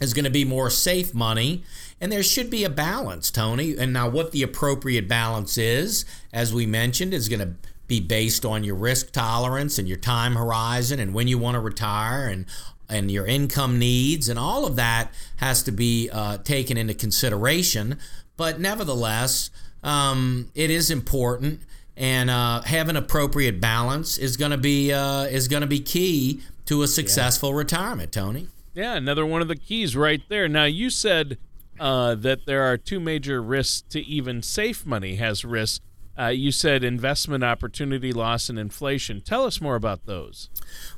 is 0.00 0.12
going 0.14 0.24
to 0.24 0.30
be 0.30 0.44
more 0.44 0.70
safe 0.70 1.14
money. 1.14 1.64
And 2.00 2.10
there 2.10 2.22
should 2.22 2.50
be 2.50 2.64
a 2.64 2.70
balance, 2.70 3.30
Tony. 3.30 3.76
And 3.76 3.92
now, 3.92 4.08
what 4.08 4.32
the 4.32 4.42
appropriate 4.42 5.08
balance 5.08 5.56
is, 5.56 6.04
as 6.32 6.52
we 6.52 6.66
mentioned, 6.66 7.14
is 7.14 7.28
going 7.28 7.40
to 7.40 7.54
be 7.86 8.00
based 8.00 8.44
on 8.44 8.64
your 8.64 8.74
risk 8.74 9.12
tolerance 9.12 9.78
and 9.78 9.86
your 9.88 9.98
time 9.98 10.36
horizon 10.36 10.98
and 10.98 11.14
when 11.14 11.28
you 11.28 11.38
want 11.38 11.54
to 11.54 11.60
retire 11.60 12.26
and 12.28 12.46
and 12.88 13.10
your 13.10 13.26
income 13.26 13.78
needs 13.78 14.28
and 14.28 14.38
all 14.38 14.66
of 14.66 14.76
that 14.76 15.10
has 15.36 15.62
to 15.62 15.72
be 15.72 16.10
uh, 16.12 16.36
taken 16.38 16.76
into 16.76 16.94
consideration. 16.94 17.98
But 18.36 18.60
nevertheless 18.60 19.50
um, 19.82 20.50
it 20.54 20.70
is 20.70 20.90
important 20.90 21.62
and 21.96 22.28
uh, 22.28 22.62
having 22.62 22.96
appropriate 22.96 23.60
balance 23.60 24.18
is 24.18 24.36
going 24.36 24.50
to 24.50 24.58
be 24.58 24.92
uh, 24.92 25.24
is 25.24 25.48
going 25.48 25.62
to 25.62 25.66
be 25.66 25.80
key 25.80 26.40
to 26.66 26.82
a 26.82 26.88
successful 26.88 27.50
yeah. 27.50 27.56
retirement 27.56 28.12
tony. 28.12 28.48
Yeah 28.74 28.94
another 28.94 29.26
one 29.26 29.42
of 29.42 29.48
the 29.48 29.56
keys 29.56 29.96
right 29.96 30.22
there. 30.28 30.48
Now 30.48 30.64
you 30.64 30.90
said 30.90 31.38
uh, 31.78 32.14
that 32.16 32.46
there 32.46 32.62
are 32.62 32.76
two 32.76 33.00
major 33.00 33.42
risks 33.42 33.82
to 33.90 34.00
even 34.00 34.42
safe 34.42 34.86
money 34.86 35.16
has 35.16 35.44
risks 35.44 35.80
uh, 36.18 36.26
you 36.26 36.52
said 36.52 36.84
investment 36.84 37.42
opportunity 37.42 38.12
loss 38.12 38.48
and 38.48 38.58
inflation. 38.58 39.20
Tell 39.20 39.44
us 39.44 39.60
more 39.60 39.74
about 39.74 40.06
those. 40.06 40.48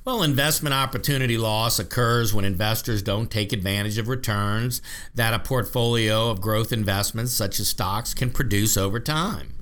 Well, 0.04 0.22
investment 0.22 0.74
opportunity 0.74 1.38
loss 1.38 1.78
occurs 1.78 2.34
when 2.34 2.44
investors 2.44 3.02
don't 3.02 3.30
take 3.30 3.52
advantage 3.52 3.98
of 3.98 4.08
returns 4.08 4.82
that 5.14 5.34
a 5.34 5.38
portfolio 5.38 6.30
of 6.30 6.40
growth 6.40 6.72
investments, 6.72 7.32
such 7.32 7.58
as 7.58 7.68
stocks, 7.68 8.14
can 8.14 8.30
produce 8.30 8.76
over 8.76 9.00
time. 9.00 9.54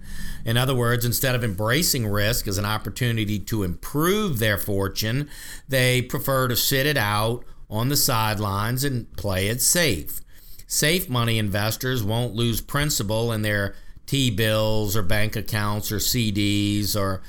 In 0.45 0.57
other 0.57 0.75
words, 0.75 1.05
instead 1.05 1.35
of 1.35 1.43
embracing 1.43 2.07
risk 2.07 2.47
as 2.47 2.59
an 2.59 2.67
opportunity 2.67 3.39
to 3.39 3.63
improve 3.63 4.39
their 4.39 4.59
fortune, 4.59 5.29
they 5.69 6.03
prefer 6.03 6.49
to 6.49 6.57
sit 6.57 6.87
it 6.87 6.99
out 6.99 7.45
on 7.71 7.89
the 7.89 7.97
sidelines 7.97 8.85
and 8.85 9.11
play 9.17 9.49
it 9.49 9.63
safe. 9.63 10.21
Safe 10.67 11.09
money 11.09 11.39
investors 11.39 12.03
won't 12.03 12.35
lose 12.35 12.61
principal 12.61 13.33
in 13.33 13.43
their 13.43 13.75
T 14.07 14.31
bills 14.31 14.97
or 14.97 15.03
bank 15.03 15.37
accounts 15.37 15.91
or 15.91 15.97
CDs 15.97 16.97
or 16.97 17.23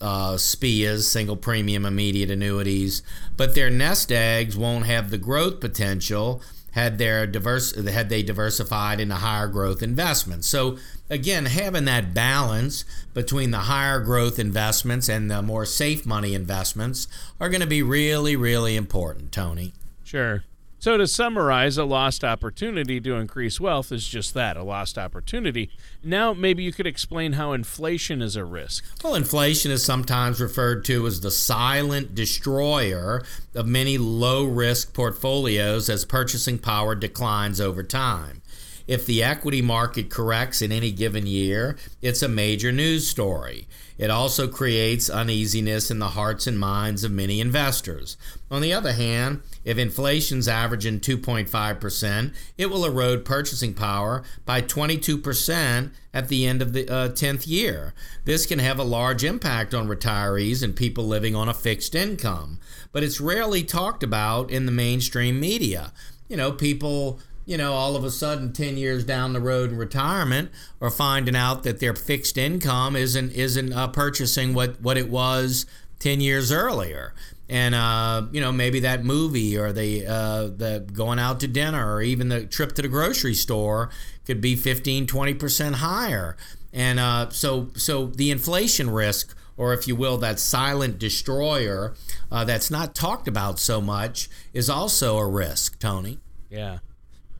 uh, 0.00 0.36
SPIAs, 0.36 1.02
single 1.10 1.36
premium 1.36 1.84
immediate 1.84 2.30
annuities, 2.30 3.02
but 3.36 3.54
their 3.54 3.70
nest 3.70 4.10
eggs 4.10 4.56
won't 4.56 4.86
have 4.86 5.10
the 5.10 5.18
growth 5.18 5.60
potential 5.60 6.42
had 6.72 6.98
their 6.98 7.24
diverse 7.24 7.72
had 7.88 8.08
they 8.08 8.22
diversified 8.22 8.98
into 8.98 9.14
higher 9.14 9.46
growth 9.46 9.82
investments. 9.82 10.48
So 10.48 10.76
again, 11.08 11.46
having 11.46 11.84
that 11.84 12.12
balance 12.12 12.84
between 13.12 13.52
the 13.52 13.58
higher 13.58 14.00
growth 14.00 14.40
investments 14.40 15.08
and 15.08 15.30
the 15.30 15.40
more 15.40 15.66
safe 15.66 16.04
money 16.04 16.34
investments 16.34 17.06
are 17.38 17.48
going 17.48 17.60
to 17.60 17.66
be 17.66 17.82
really 17.82 18.34
really 18.34 18.74
important, 18.74 19.30
Tony. 19.30 19.72
Sure. 20.02 20.42
So, 20.84 20.98
to 20.98 21.06
summarize, 21.06 21.78
a 21.78 21.84
lost 21.86 22.22
opportunity 22.22 23.00
to 23.00 23.14
increase 23.14 23.58
wealth 23.58 23.90
is 23.90 24.06
just 24.06 24.34
that 24.34 24.58
a 24.58 24.62
lost 24.62 24.98
opportunity. 24.98 25.70
Now, 26.02 26.34
maybe 26.34 26.62
you 26.62 26.74
could 26.74 26.86
explain 26.86 27.32
how 27.32 27.52
inflation 27.52 28.20
is 28.20 28.36
a 28.36 28.44
risk. 28.44 28.84
Well, 29.02 29.14
inflation 29.14 29.70
is 29.70 29.82
sometimes 29.82 30.42
referred 30.42 30.84
to 30.84 31.06
as 31.06 31.22
the 31.22 31.30
silent 31.30 32.14
destroyer 32.14 33.24
of 33.54 33.66
many 33.66 33.96
low 33.96 34.44
risk 34.44 34.92
portfolios 34.92 35.88
as 35.88 36.04
purchasing 36.04 36.58
power 36.58 36.94
declines 36.94 37.62
over 37.62 37.82
time. 37.82 38.42
If 38.86 39.06
the 39.06 39.22
equity 39.22 39.62
market 39.62 40.10
corrects 40.10 40.60
in 40.60 40.70
any 40.70 40.90
given 40.90 41.26
year, 41.26 41.76
it's 42.02 42.22
a 42.22 42.28
major 42.28 42.70
news 42.70 43.08
story. 43.08 43.66
It 43.96 44.10
also 44.10 44.48
creates 44.48 45.08
uneasiness 45.08 45.90
in 45.90 46.00
the 46.00 46.10
hearts 46.10 46.46
and 46.46 46.58
minds 46.58 47.04
of 47.04 47.12
many 47.12 47.40
investors. 47.40 48.16
On 48.50 48.60
the 48.60 48.72
other 48.72 48.92
hand, 48.92 49.40
if 49.64 49.78
inflation's 49.78 50.48
averaging 50.48 51.00
2.5%, 51.00 52.34
it 52.58 52.66
will 52.66 52.84
erode 52.84 53.24
purchasing 53.24 53.72
power 53.72 54.24
by 54.44 54.60
22% 54.60 55.92
at 56.12 56.28
the 56.28 56.44
end 56.44 56.60
of 56.60 56.72
the 56.72 56.88
uh, 56.88 57.08
10th 57.10 57.46
year. 57.46 57.94
This 58.24 58.46
can 58.46 58.58
have 58.58 58.78
a 58.78 58.84
large 58.84 59.22
impact 59.22 59.74
on 59.74 59.88
retirees 59.88 60.62
and 60.62 60.74
people 60.74 61.04
living 61.04 61.36
on 61.36 61.48
a 61.48 61.54
fixed 61.54 61.94
income, 61.94 62.58
but 62.92 63.04
it's 63.04 63.20
rarely 63.20 63.62
talked 63.62 64.02
about 64.02 64.50
in 64.50 64.66
the 64.66 64.72
mainstream 64.72 65.38
media. 65.38 65.92
You 66.28 66.36
know, 66.36 66.52
people 66.52 67.20
you 67.46 67.56
know, 67.56 67.72
all 67.72 67.96
of 67.96 68.04
a 68.04 68.10
sudden, 68.10 68.52
10 68.52 68.76
years 68.76 69.04
down 69.04 69.32
the 69.32 69.40
road 69.40 69.70
in 69.70 69.76
retirement, 69.76 70.50
are 70.80 70.90
finding 70.90 71.36
out 71.36 71.62
that 71.62 71.80
their 71.80 71.94
fixed 71.94 72.38
income 72.38 72.96
isn't 72.96 73.32
isn't 73.32 73.72
uh, 73.72 73.88
purchasing 73.88 74.54
what, 74.54 74.80
what 74.80 74.96
it 74.96 75.10
was 75.10 75.66
10 75.98 76.20
years 76.20 76.50
earlier. 76.50 77.14
And, 77.48 77.74
uh, 77.74 78.26
you 78.32 78.40
know, 78.40 78.52
maybe 78.52 78.80
that 78.80 79.04
movie 79.04 79.56
or 79.56 79.72
the, 79.72 80.06
uh, 80.06 80.42
the 80.44 80.84
going 80.92 81.18
out 81.18 81.40
to 81.40 81.48
dinner 81.48 81.94
or 81.94 82.00
even 82.00 82.30
the 82.30 82.46
trip 82.46 82.72
to 82.72 82.82
the 82.82 82.88
grocery 82.88 83.34
store 83.34 83.90
could 84.24 84.40
be 84.40 84.56
15, 84.56 85.06
20% 85.06 85.74
higher. 85.74 86.36
And 86.72 86.98
uh, 86.98 87.28
so, 87.30 87.68
so 87.76 88.06
the 88.06 88.30
inflation 88.30 88.88
risk, 88.88 89.36
or 89.58 89.74
if 89.74 89.86
you 89.86 89.94
will, 89.94 90.16
that 90.18 90.40
silent 90.40 90.98
destroyer 90.98 91.94
uh, 92.32 92.44
that's 92.44 92.70
not 92.70 92.94
talked 92.94 93.28
about 93.28 93.58
so 93.58 93.80
much, 93.80 94.30
is 94.54 94.70
also 94.70 95.18
a 95.18 95.26
risk, 95.26 95.78
Tony. 95.78 96.18
Yeah. 96.48 96.78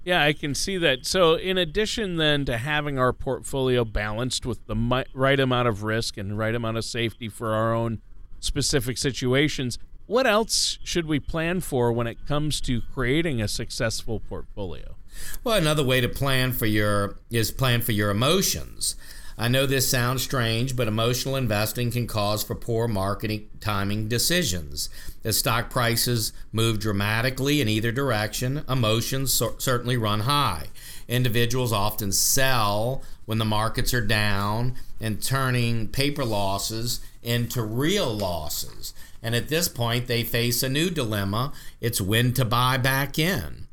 Yeah, 0.05 0.23
I 0.23 0.35
can 0.35 0.55
see 0.55 0.77
that. 0.79 1.07
So, 1.07 1.35
in 1.35 1.57
addition 1.57 2.17
then 2.17 2.45
to 2.45 2.59
having 2.59 2.99
our 2.99 3.13
portfolio 3.13 3.85
balanced 3.85 4.45
with 4.45 4.67
the 4.67 5.05
right 5.15 5.41
amount 5.41 5.69
of 5.69 5.83
risk 5.83 6.19
and 6.19 6.37
right 6.37 6.55
amount 6.55 6.77
of 6.77 6.85
safety 6.85 7.29
for 7.29 7.55
our 7.55 7.75
own 7.75 8.01
specific 8.39 8.99
situations, 8.99 9.79
what 10.07 10.27
else 10.27 10.79
should 10.85 11.07
we 11.07 11.19
plan 11.19 11.61
for 11.61 11.91
when 11.91 12.07
it 12.07 12.27
comes 12.27 12.61
to 12.63 12.83
creating 12.93 13.41
a 13.41 13.49
successful 13.49 14.21
portfolio? 14.21 14.97
Well, 15.43 15.57
another 15.57 15.85
way 15.85 16.03
to 16.03 16.09
plan 16.09 16.53
for 16.53 16.67
your 16.67 17.19
is 17.31 17.51
plan 17.51 17.81
for 17.81 17.93
your 17.93 18.11
emotions. 18.11 18.97
I 19.37 19.49
know 19.49 19.67
this 19.67 19.89
sounds 19.89 20.23
strange, 20.23 20.77
but 20.77 20.87
emotional 20.87 21.35
investing 21.35 21.91
can 21.91 22.07
cause 22.07 22.45
for 22.45 22.55
poor 22.55 22.87
marketing 22.87 23.49
timing 23.61 24.09
decisions. 24.09 24.89
As 25.25 25.39
stock 25.39 25.71
prices 25.71 26.33
move 26.53 26.79
dramatically 26.79 27.61
in 27.61 27.69
either 27.69 27.91
direction, 27.91 28.63
emotions 28.69 29.33
so- 29.33 29.55
certainly 29.59 29.97
run 29.97 30.21
high. 30.21 30.67
Individuals 31.09 31.73
often 31.73 32.13
sell 32.13 33.03
when 33.25 33.39
the 33.39 33.45
markets 33.45 33.95
are 33.95 34.05
down 34.05 34.75
and 35.01 35.23
turning 35.23 35.89
paper 35.89 36.25
losses 36.25 37.01
into 37.23 37.63
real 37.63 38.13
losses. 38.15 38.93
And 39.23 39.35
at 39.35 39.49
this 39.49 39.69
point, 39.69 40.07
they 40.07 40.23
face 40.23 40.63
a 40.63 40.69
new 40.69 40.91
dilemma 40.91 41.53
it's 41.81 42.01
when 42.01 42.35
to 42.35 42.45
buy 42.45 42.77
back 42.77 43.19
in. 43.19 43.64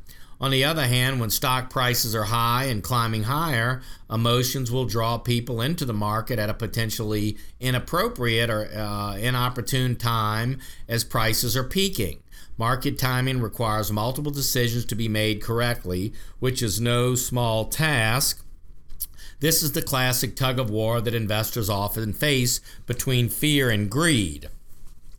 On 0.41 0.49
the 0.49 0.63
other 0.63 0.87
hand, 0.87 1.19
when 1.19 1.29
stock 1.29 1.69
prices 1.69 2.15
are 2.15 2.23
high 2.23 2.63
and 2.63 2.81
climbing 2.81 3.23
higher, 3.23 3.83
emotions 4.09 4.71
will 4.71 4.85
draw 4.85 5.19
people 5.19 5.61
into 5.61 5.85
the 5.85 5.93
market 5.93 6.39
at 6.39 6.49
a 6.49 6.55
potentially 6.55 7.37
inappropriate 7.59 8.49
or 8.49 8.65
uh, 8.75 9.15
inopportune 9.17 9.95
time 9.95 10.57
as 10.87 11.03
prices 11.03 11.55
are 11.55 11.63
peaking. 11.63 12.23
Market 12.57 12.97
timing 12.97 13.39
requires 13.39 13.91
multiple 13.91 14.31
decisions 14.31 14.83
to 14.85 14.95
be 14.95 15.07
made 15.07 15.43
correctly, 15.43 16.11
which 16.39 16.63
is 16.63 16.81
no 16.81 17.13
small 17.13 17.65
task. 17.65 18.43
This 19.41 19.61
is 19.61 19.73
the 19.73 19.81
classic 19.83 20.35
tug 20.35 20.57
of 20.59 20.71
war 20.71 21.01
that 21.01 21.13
investors 21.13 21.69
often 21.69 22.13
face 22.13 22.61
between 22.87 23.29
fear 23.29 23.69
and 23.69 23.91
greed. 23.91 24.49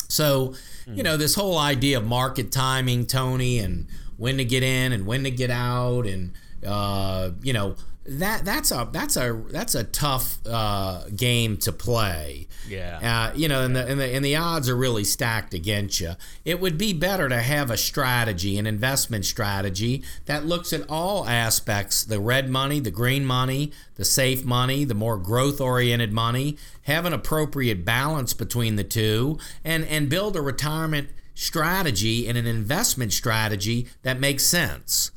So, 0.09 0.55
you 0.87 1.03
know, 1.03 1.17
this 1.17 1.37
whole 1.37 1.59
idea 1.59 1.97
of 1.99 2.07
market 2.07 2.53
timing, 2.53 3.07
Tony, 3.07 3.59
and 3.61 3.87
when 4.23 4.37
to 4.37 4.45
get 4.45 4.63
in 4.63 4.93
and 4.93 5.05
when 5.05 5.25
to 5.25 5.33
get 5.33 5.51
out, 5.51 6.07
and 6.07 6.33
uh, 6.65 7.31
you 7.43 7.53
know 7.53 7.75
that 8.07 8.45
that's 8.45 8.71
a 8.71 8.89
that's 8.93 9.17
a 9.17 9.43
that's 9.51 9.75
a 9.75 9.83
tough 9.83 10.39
uh, 10.47 11.03
game 11.17 11.57
to 11.57 11.73
play. 11.73 12.47
Yeah. 12.69 13.31
Uh, 13.33 13.37
you 13.37 13.49
know, 13.49 13.65
and 13.65 13.75
the, 13.75 13.85
and 13.85 13.99
the 13.99 14.15
and 14.15 14.25
the 14.25 14.37
odds 14.37 14.69
are 14.69 14.77
really 14.77 15.03
stacked 15.03 15.55
against 15.55 15.99
you. 15.99 16.13
It 16.45 16.61
would 16.61 16.79
be 16.79 16.93
better 16.93 17.29
to 17.29 17.43
have 17.43 17.69
a 17.69 17.77
strategy, 17.77 18.59
an 18.59 18.67
investment 18.69 19.25
strategy 19.25 20.05
that 20.27 20.47
looks 20.47 20.73
at 20.73 20.89
all 20.89 21.27
aspects: 21.27 22.05
the 22.05 22.21
red 22.21 22.49
money, 22.49 22.79
the 22.79 22.93
green 22.93 23.27
money, 23.27 23.73
the 23.97 24.05
safe 24.05 24.45
money, 24.45 24.85
the 24.85 24.95
more 24.95 25.17
growth-oriented 25.17 26.13
money. 26.13 26.57
Have 26.83 27.07
an 27.07 27.13
appropriate 27.13 27.85
balance 27.85 28.35
between 28.35 28.77
the 28.77 28.85
two, 28.85 29.41
and 29.65 29.85
and 29.85 30.09
build 30.09 30.37
a 30.37 30.41
retirement 30.41 31.09
strategy 31.35 32.29
and 32.29 32.37
an 32.37 32.47
investment 32.47 33.13
strategy 33.13 33.87
that 34.03 34.21
makes 34.21 34.45
sense. 34.45 35.13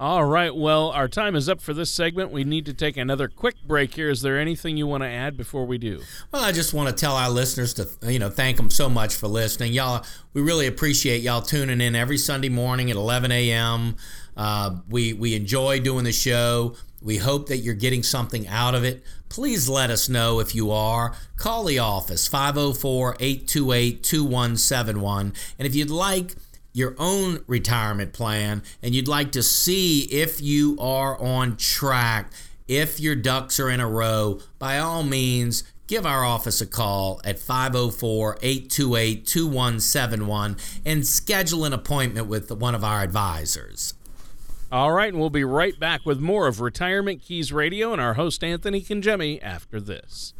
All 0.00 0.24
right. 0.24 0.54
Well, 0.54 0.90
our 0.90 1.08
time 1.08 1.34
is 1.34 1.48
up 1.48 1.60
for 1.60 1.74
this 1.74 1.90
segment. 1.90 2.30
We 2.30 2.44
need 2.44 2.66
to 2.66 2.74
take 2.74 2.96
another 2.96 3.26
quick 3.26 3.56
break 3.66 3.94
here. 3.94 4.10
Is 4.10 4.22
there 4.22 4.38
anything 4.38 4.76
you 4.76 4.86
want 4.86 5.02
to 5.02 5.08
add 5.08 5.36
before 5.36 5.66
we 5.66 5.76
do? 5.76 6.00
Well, 6.30 6.44
I 6.44 6.52
just 6.52 6.72
want 6.72 6.88
to 6.88 6.94
tell 6.94 7.16
our 7.16 7.28
listeners 7.28 7.74
to, 7.74 7.88
you 8.02 8.20
know, 8.20 8.30
thank 8.30 8.58
them 8.58 8.70
so 8.70 8.88
much 8.88 9.16
for 9.16 9.26
listening. 9.26 9.72
Y'all, 9.72 10.06
we 10.34 10.40
really 10.40 10.68
appreciate 10.68 11.22
y'all 11.22 11.42
tuning 11.42 11.80
in 11.80 11.96
every 11.96 12.16
Sunday 12.16 12.48
morning 12.48 12.92
at 12.92 12.96
11 12.96 13.32
a.m. 13.32 13.96
Uh, 14.36 14.76
we 14.88 15.14
we 15.14 15.34
enjoy 15.34 15.80
doing 15.80 16.04
the 16.04 16.12
show. 16.12 16.76
We 17.00 17.18
hope 17.18 17.48
that 17.48 17.58
you're 17.58 17.74
getting 17.74 18.02
something 18.02 18.46
out 18.48 18.74
of 18.74 18.84
it. 18.84 19.02
Please 19.28 19.68
let 19.68 19.90
us 19.90 20.08
know 20.08 20.40
if 20.40 20.54
you 20.54 20.70
are. 20.70 21.14
Call 21.36 21.64
the 21.64 21.78
office 21.78 22.26
504 22.26 23.16
828 23.20 24.02
2171. 24.02 25.32
And 25.58 25.66
if 25.66 25.74
you'd 25.74 25.90
like 25.90 26.34
your 26.72 26.94
own 26.98 27.42
retirement 27.46 28.12
plan 28.12 28.62
and 28.82 28.94
you'd 28.94 29.08
like 29.08 29.32
to 29.32 29.42
see 29.42 30.02
if 30.02 30.40
you 30.40 30.76
are 30.80 31.20
on 31.20 31.56
track, 31.56 32.30
if 32.66 33.00
your 33.00 33.16
ducks 33.16 33.58
are 33.58 33.70
in 33.70 33.80
a 33.80 33.88
row, 33.88 34.40
by 34.58 34.78
all 34.78 35.02
means, 35.02 35.64
give 35.86 36.04
our 36.04 36.24
office 36.24 36.60
a 36.60 36.66
call 36.66 37.20
at 37.24 37.38
504 37.38 38.38
828 38.42 39.26
2171 39.26 40.56
and 40.84 41.06
schedule 41.06 41.64
an 41.64 41.72
appointment 41.72 42.26
with 42.26 42.50
one 42.52 42.74
of 42.74 42.84
our 42.84 43.02
advisors. 43.02 43.94
All 44.70 44.92
right, 44.92 45.08
and 45.10 45.18
we'll 45.18 45.30
be 45.30 45.44
right 45.44 45.80
back 45.80 46.04
with 46.04 46.20
more 46.20 46.46
of 46.46 46.60
Retirement 46.60 47.22
Keys 47.22 47.54
Radio 47.54 47.94
and 47.94 48.02
our 48.02 48.14
host, 48.14 48.44
Anthony 48.44 48.82
Congemi, 48.82 49.42
after 49.42 49.80
this. 49.80 50.34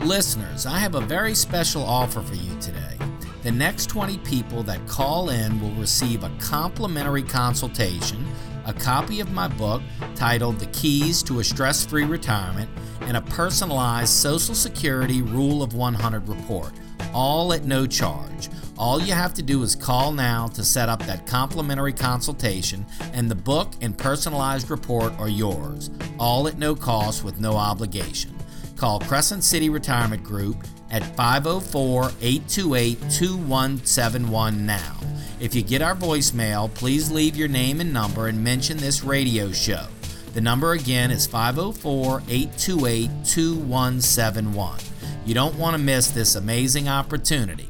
Listeners, 0.00 0.64
I 0.64 0.78
have 0.78 0.94
a 0.94 1.02
very 1.02 1.34
special 1.34 1.82
offer 1.82 2.22
for 2.22 2.34
you 2.34 2.58
today. 2.58 2.96
The 3.42 3.52
next 3.52 3.90
20 3.90 4.16
people 4.18 4.62
that 4.62 4.86
call 4.88 5.28
in 5.28 5.60
will 5.60 5.72
receive 5.72 6.24
a 6.24 6.30
complimentary 6.38 7.22
consultation, 7.22 8.24
a 8.64 8.72
copy 8.72 9.20
of 9.20 9.30
my 9.30 9.48
book 9.48 9.82
titled 10.14 10.58
The 10.58 10.66
Keys 10.68 11.22
to 11.24 11.40
a 11.40 11.44
Stress 11.44 11.84
Free 11.84 12.04
Retirement, 12.04 12.70
and 13.02 13.18
a 13.18 13.22
personalized 13.22 14.14
Social 14.14 14.54
Security 14.54 15.20
Rule 15.20 15.62
of 15.62 15.74
100 15.74 16.26
report, 16.30 16.72
all 17.12 17.52
at 17.52 17.66
no 17.66 17.86
charge. 17.86 18.48
All 18.80 18.98
you 18.98 19.12
have 19.12 19.34
to 19.34 19.42
do 19.42 19.62
is 19.62 19.76
call 19.76 20.10
now 20.10 20.48
to 20.48 20.64
set 20.64 20.88
up 20.88 21.02
that 21.02 21.26
complimentary 21.26 21.92
consultation, 21.92 22.86
and 23.12 23.30
the 23.30 23.34
book 23.34 23.74
and 23.82 23.96
personalized 23.96 24.70
report 24.70 25.12
are 25.18 25.28
yours, 25.28 25.90
all 26.18 26.48
at 26.48 26.56
no 26.56 26.74
cost 26.74 27.22
with 27.22 27.38
no 27.38 27.58
obligation. 27.58 28.34
Call 28.76 28.98
Crescent 29.00 29.44
City 29.44 29.68
Retirement 29.68 30.24
Group 30.24 30.64
at 30.90 31.04
504 31.14 32.04
828 32.22 32.98
2171 33.10 34.64
now. 34.64 34.96
If 35.40 35.54
you 35.54 35.60
get 35.60 35.82
our 35.82 35.94
voicemail, 35.94 36.72
please 36.72 37.10
leave 37.10 37.36
your 37.36 37.48
name 37.48 37.82
and 37.82 37.92
number 37.92 38.28
and 38.28 38.42
mention 38.42 38.78
this 38.78 39.04
radio 39.04 39.52
show. 39.52 39.88
The 40.32 40.40
number 40.40 40.72
again 40.72 41.10
is 41.10 41.26
504 41.26 42.22
828 42.30 43.10
2171. 43.26 44.78
You 45.26 45.34
don't 45.34 45.56
want 45.56 45.76
to 45.76 45.82
miss 45.82 46.10
this 46.10 46.34
amazing 46.34 46.88
opportunity. 46.88 47.68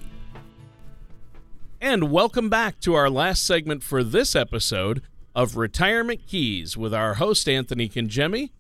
And 1.83 2.13
welcome 2.13 2.51
back 2.51 2.79
to 2.81 2.93
our 2.93 3.09
last 3.09 3.43
segment 3.43 3.83
for 3.83 4.05
this 4.05 4.37
episode 4.37 5.01
of 5.35 5.57
Retirement 5.57 6.27
Keys 6.27 6.77
with 6.77 6.93
our 6.93 7.15
host, 7.15 7.49
Anthony 7.49 7.89
Congemi 7.89 8.51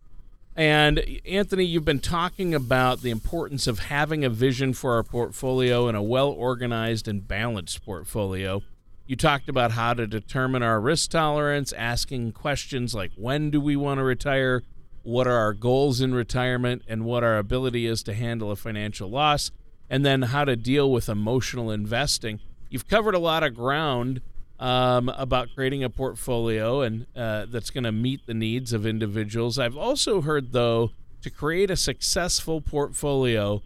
and 0.56 1.04
Anthony, 1.26 1.66
you've 1.66 1.84
been 1.84 2.00
talking 2.00 2.54
about 2.54 3.02
the 3.02 3.10
importance 3.10 3.66
of 3.66 3.78
having 3.78 4.24
a 4.24 4.30
vision 4.30 4.72
for 4.72 4.94
our 4.94 5.02
portfolio 5.02 5.86
and 5.86 5.98
a 5.98 6.02
well 6.02 6.30
organized 6.30 7.06
and 7.06 7.28
balanced 7.28 7.84
portfolio. 7.84 8.62
You 9.06 9.16
talked 9.16 9.50
about 9.50 9.72
how 9.72 9.92
to 9.92 10.06
determine 10.06 10.62
our 10.62 10.80
risk 10.80 11.10
tolerance, 11.10 11.74
asking 11.74 12.32
questions 12.32 12.94
like 12.94 13.12
when 13.16 13.50
do 13.50 13.60
we 13.60 13.76
want 13.76 13.98
to 13.98 14.04
retire, 14.04 14.62
what 15.02 15.26
are 15.26 15.36
our 15.36 15.52
goals 15.52 16.00
in 16.00 16.14
retirement, 16.14 16.82
and 16.88 17.04
what 17.04 17.22
our 17.22 17.36
ability 17.36 17.84
is 17.86 18.02
to 18.04 18.14
handle 18.14 18.50
a 18.50 18.56
financial 18.56 19.10
loss, 19.10 19.50
and 19.90 20.06
then 20.06 20.22
how 20.22 20.46
to 20.46 20.56
deal 20.56 20.90
with 20.90 21.10
emotional 21.10 21.70
investing. 21.70 22.40
You've 22.70 22.86
covered 22.86 23.14
a 23.14 23.18
lot 23.18 23.42
of 23.42 23.54
ground 23.54 24.22
um, 24.60 25.08
about 25.08 25.48
creating 25.54 25.82
a 25.82 25.90
portfolio 25.90 26.82
and 26.82 27.06
uh, 27.16 27.46
that's 27.48 27.70
going 27.70 27.84
to 27.84 27.92
meet 27.92 28.26
the 28.26 28.34
needs 28.34 28.72
of 28.72 28.86
individuals. 28.86 29.58
I've 29.58 29.76
also 29.76 30.20
heard, 30.20 30.52
though, 30.52 30.92
to 31.22 31.30
create 31.30 31.70
a 31.70 31.76
successful 31.76 32.60
portfolio, 32.60 33.62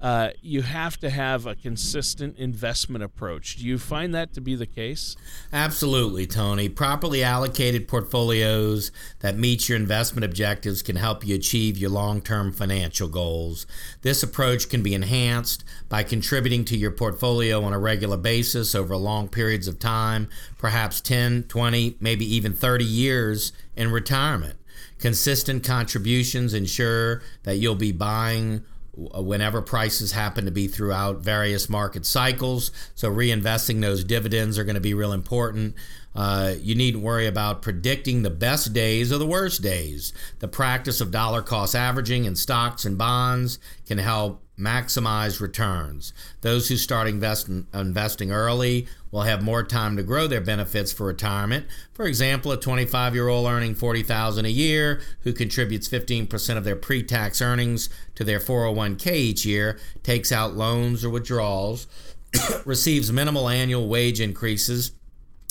uh, 0.00 0.30
you 0.40 0.62
have 0.62 0.98
to 1.00 1.10
have 1.10 1.46
a 1.46 1.54
consistent 1.54 2.38
investment 2.38 3.02
approach. 3.02 3.56
Do 3.56 3.66
you 3.66 3.78
find 3.78 4.14
that 4.14 4.32
to 4.34 4.40
be 4.40 4.54
the 4.54 4.66
case? 4.66 5.16
Absolutely, 5.52 6.26
Tony. 6.26 6.68
Properly 6.68 7.24
allocated 7.24 7.88
portfolios 7.88 8.92
that 9.20 9.36
meet 9.36 9.68
your 9.68 9.76
investment 9.76 10.24
objectives 10.24 10.82
can 10.82 10.96
help 10.96 11.26
you 11.26 11.34
achieve 11.34 11.76
your 11.76 11.90
long 11.90 12.20
term 12.20 12.52
financial 12.52 13.08
goals. 13.08 13.66
This 14.02 14.22
approach 14.22 14.68
can 14.68 14.82
be 14.82 14.94
enhanced 14.94 15.64
by 15.88 16.04
contributing 16.04 16.64
to 16.66 16.76
your 16.76 16.92
portfolio 16.92 17.62
on 17.64 17.72
a 17.72 17.78
regular 17.78 18.16
basis 18.16 18.74
over 18.74 18.96
long 18.96 19.28
periods 19.28 19.66
of 19.66 19.78
time, 19.78 20.28
perhaps 20.58 21.00
10, 21.00 21.44
20, 21.44 21.96
maybe 22.00 22.24
even 22.24 22.52
30 22.52 22.84
years 22.84 23.52
in 23.74 23.90
retirement. 23.90 24.58
Consistent 24.98 25.64
contributions 25.64 26.54
ensure 26.54 27.22
that 27.44 27.56
you'll 27.56 27.74
be 27.74 27.92
buying 27.92 28.64
whenever 28.98 29.62
prices 29.62 30.12
happen 30.12 30.44
to 30.44 30.50
be 30.50 30.66
throughout 30.66 31.18
various 31.18 31.68
market 31.68 32.04
cycles. 32.04 32.72
So, 32.94 33.10
reinvesting 33.10 33.80
those 33.80 34.04
dividends 34.04 34.58
are 34.58 34.64
going 34.64 34.74
to 34.74 34.80
be 34.80 34.94
real 34.94 35.12
important. 35.12 35.74
Uh, 36.14 36.54
you 36.60 36.74
needn't 36.74 37.04
worry 37.04 37.26
about 37.26 37.62
predicting 37.62 38.22
the 38.22 38.30
best 38.30 38.72
days 38.72 39.12
or 39.12 39.18
the 39.18 39.26
worst 39.26 39.62
days. 39.62 40.12
The 40.40 40.48
practice 40.48 41.00
of 41.00 41.12
dollar 41.12 41.42
cost 41.42 41.76
averaging 41.76 42.24
in 42.24 42.34
stocks 42.34 42.84
and 42.84 42.98
bonds 42.98 43.60
can 43.86 43.98
help 43.98 44.42
maximize 44.58 45.40
returns. 45.40 46.12
Those 46.40 46.68
who 46.68 46.76
start 46.76 47.08
invest, 47.08 47.48
investing 47.72 48.32
early 48.32 48.86
will 49.10 49.22
have 49.22 49.42
more 49.42 49.62
time 49.62 49.96
to 49.96 50.02
grow 50.02 50.26
their 50.26 50.40
benefits 50.40 50.92
for 50.92 51.06
retirement. 51.06 51.66
For 51.92 52.06
example, 52.06 52.52
a 52.52 52.60
25 52.60 53.14
year 53.14 53.28
old 53.28 53.46
earning 53.46 53.74
$40,000 53.74 54.44
a 54.44 54.50
year 54.50 55.00
who 55.20 55.32
contributes 55.32 55.88
15% 55.88 56.56
of 56.56 56.64
their 56.64 56.76
pre 56.76 57.02
tax 57.02 57.40
earnings 57.40 57.88
to 58.16 58.24
their 58.24 58.40
401k 58.40 59.12
each 59.12 59.46
year, 59.46 59.78
takes 60.02 60.32
out 60.32 60.54
loans 60.54 61.04
or 61.04 61.10
withdrawals, 61.10 61.86
receives 62.64 63.12
minimal 63.12 63.48
annual 63.48 63.88
wage 63.88 64.20
increases 64.20 64.92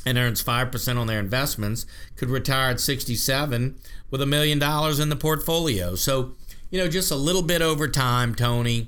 and 0.06 0.17
earns 0.17 0.41
5% 0.41 0.98
on 0.98 1.08
their 1.08 1.20
investments 1.20 1.86
could 2.15 2.30
retire 2.30 2.72
at 2.72 2.80
67 2.80 3.78
with 4.10 4.22
a 4.22 4.26
million 4.26 4.58
dollars 4.58 5.00
in 5.00 5.10
the 5.10 5.15
portfolio. 5.15 5.96
So, 5.96 6.36
you 6.70 6.80
know, 6.80 6.88
just 6.88 7.12
a 7.12 7.15
little 7.15 7.41
bit 7.41 7.62
over 7.62 7.89
time, 7.89 8.34
Tony, 8.34 8.88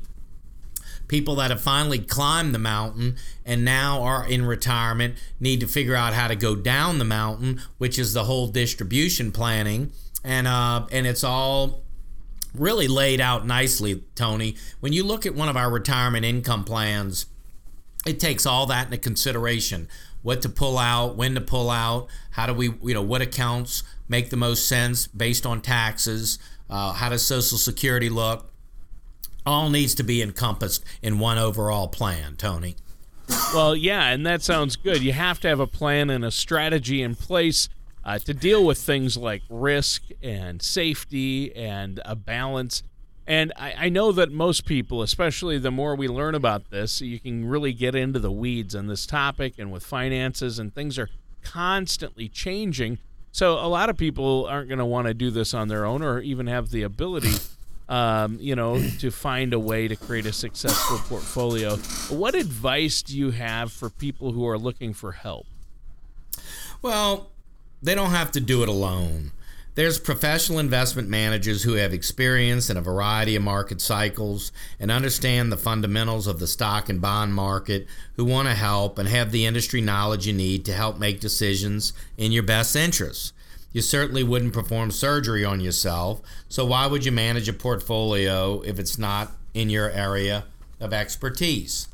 people 1.09 1.35
that 1.35 1.49
have 1.49 1.59
finally 1.59 1.99
climbed 1.99 2.55
the 2.55 2.59
mountain 2.59 3.17
and 3.45 3.65
now 3.65 4.01
are 4.01 4.25
in 4.25 4.45
retirement 4.45 5.15
need 5.39 5.59
to 5.59 5.67
figure 5.67 5.95
out 5.95 6.13
how 6.13 6.29
to 6.29 6.35
go 6.35 6.55
down 6.55 6.99
the 6.99 7.05
mountain, 7.05 7.61
which 7.77 7.99
is 7.99 8.13
the 8.13 8.23
whole 8.23 8.47
distribution 8.47 9.33
planning. 9.33 9.91
And, 10.23 10.47
uh, 10.47 10.87
and 10.91 11.05
it's 11.05 11.23
all 11.23 11.81
really 12.55 12.87
laid 12.87 13.19
out 13.19 13.45
nicely, 13.45 14.03
Tony. 14.15 14.55
When 14.79 14.93
you 14.93 15.03
look 15.03 15.25
at 15.25 15.35
one 15.35 15.49
of 15.49 15.57
our 15.57 15.69
retirement 15.69 16.23
income 16.23 16.63
plans, 16.63 17.25
it 18.05 18.19
takes 18.19 18.45
all 18.45 18.65
that 18.67 18.85
into 18.85 18.97
consideration 18.97 19.89
what 20.21 20.41
to 20.41 20.49
pull 20.49 20.77
out, 20.77 21.15
when 21.15 21.33
to 21.35 21.41
pull 21.41 21.69
out, 21.69 22.07
how 22.31 22.45
do 22.45 22.53
we, 22.53 22.73
you 22.83 22.93
know, 22.93 23.01
what 23.01 23.21
accounts 23.21 23.83
make 24.07 24.29
the 24.29 24.37
most 24.37 24.67
sense 24.67 25.07
based 25.07 25.45
on 25.45 25.61
taxes, 25.61 26.39
uh, 26.69 26.93
how 26.93 27.09
does 27.09 27.25
Social 27.25 27.57
Security 27.57 28.09
look? 28.09 28.51
All 29.49 29.71
needs 29.71 29.95
to 29.95 30.03
be 30.03 30.21
encompassed 30.21 30.85
in 31.01 31.17
one 31.17 31.39
overall 31.39 31.87
plan, 31.87 32.35
Tony. 32.35 32.75
Well, 33.51 33.75
yeah, 33.75 34.09
and 34.09 34.23
that 34.23 34.43
sounds 34.43 34.75
good. 34.75 35.01
You 35.01 35.13
have 35.13 35.39
to 35.39 35.47
have 35.47 35.59
a 35.59 35.65
plan 35.65 36.11
and 36.11 36.23
a 36.23 36.29
strategy 36.29 37.01
in 37.01 37.15
place 37.15 37.67
uh, 38.05 38.19
to 38.19 38.33
deal 38.35 38.63
with 38.63 38.77
things 38.77 39.17
like 39.17 39.41
risk 39.49 40.03
and 40.21 40.61
safety 40.61 41.51
and 41.55 41.99
a 42.05 42.15
balance. 42.15 42.83
And 43.25 43.51
I, 43.55 43.85
I, 43.85 43.89
know 43.89 44.11
that 44.11 44.31
most 44.31 44.67
people, 44.67 45.01
especially 45.01 45.57
the 45.57 45.71
more 45.71 45.95
we 45.95 46.07
learn 46.07 46.35
about 46.35 46.69
this, 46.69 47.01
you 47.01 47.19
can 47.19 47.43
really 47.45 47.73
get 47.73 47.95
into 47.95 48.19
the 48.19 48.31
weeds 48.31 48.75
on 48.75 48.85
this 48.85 49.07
topic 49.07 49.55
and 49.57 49.71
with 49.71 49.83
finances, 49.83 50.59
and 50.59 50.75
things 50.75 50.99
are 50.99 51.09
constantly 51.43 52.29
changing. 52.29 52.99
So 53.31 53.53
a 53.55 53.65
lot 53.65 53.89
of 53.89 53.97
people 53.97 54.45
aren't 54.45 54.69
going 54.69 54.77
to 54.77 54.85
want 54.85 55.07
to 55.07 55.15
do 55.15 55.31
this 55.31 55.55
on 55.55 55.69
their 55.69 55.85
own 55.85 56.03
or 56.03 56.19
even 56.19 56.45
have 56.45 56.69
the 56.69 56.83
ability, 56.83 57.33
um, 57.89 58.37
you 58.39 58.55
know, 58.55 58.81
to 58.99 59.11
find 59.11 59.53
a 59.53 59.59
way 59.59 59.87
to 59.87 59.95
create 59.95 60.25
a 60.25 60.33
successful 60.33 60.99
portfolio. 61.09 61.75
What 62.09 62.35
advice 62.35 63.01
do 63.01 63.17
you 63.17 63.31
have 63.31 63.71
for 63.71 63.89
people 63.89 64.31
who 64.31 64.47
are 64.47 64.57
looking 64.57 64.93
for 64.93 65.11
help? 65.11 65.47
Well, 66.81 67.31
they 67.81 67.95
don't 67.95 68.11
have 68.11 68.31
to 68.33 68.39
do 68.39 68.63
it 68.63 68.69
alone. 68.69 69.31
There's 69.75 69.97
professional 69.97 70.59
investment 70.59 71.07
managers 71.07 71.63
who 71.63 71.75
have 71.75 71.93
experience 71.93 72.69
in 72.69 72.75
a 72.75 72.81
variety 72.81 73.35
of 73.35 73.43
market 73.43 73.79
cycles 73.79 74.51
and 74.79 74.91
understand 74.91 75.51
the 75.51 75.57
fundamentals 75.57 76.27
of 76.27 76.39
the 76.39 76.47
stock 76.47 76.89
and 76.89 77.01
bond 77.01 77.33
market 77.33 77.87
who 78.17 78.25
want 78.25 78.49
to 78.49 78.55
help 78.55 78.99
and 78.99 79.07
have 79.07 79.31
the 79.31 79.45
industry 79.45 79.79
knowledge 79.79 80.27
you 80.27 80.33
need 80.33 80.65
to 80.65 80.73
help 80.73 80.99
make 80.99 81.21
decisions 81.21 81.93
in 82.17 82.31
your 82.31 82.43
best 82.43 82.75
interests. 82.75 83.31
You 83.71 83.81
certainly 83.81 84.23
wouldn't 84.23 84.53
perform 84.53 84.91
surgery 84.91 85.45
on 85.45 85.59
yourself, 85.59 86.21
so 86.47 86.65
why 86.65 86.87
would 86.87 87.05
you 87.05 87.11
manage 87.11 87.47
a 87.47 87.53
portfolio 87.53 88.61
if 88.61 88.79
it's 88.79 88.97
not 88.97 89.31
in 89.53 89.69
your 89.69 89.89
area 89.91 90.45
of 90.79 90.91
expertise? 90.91 91.87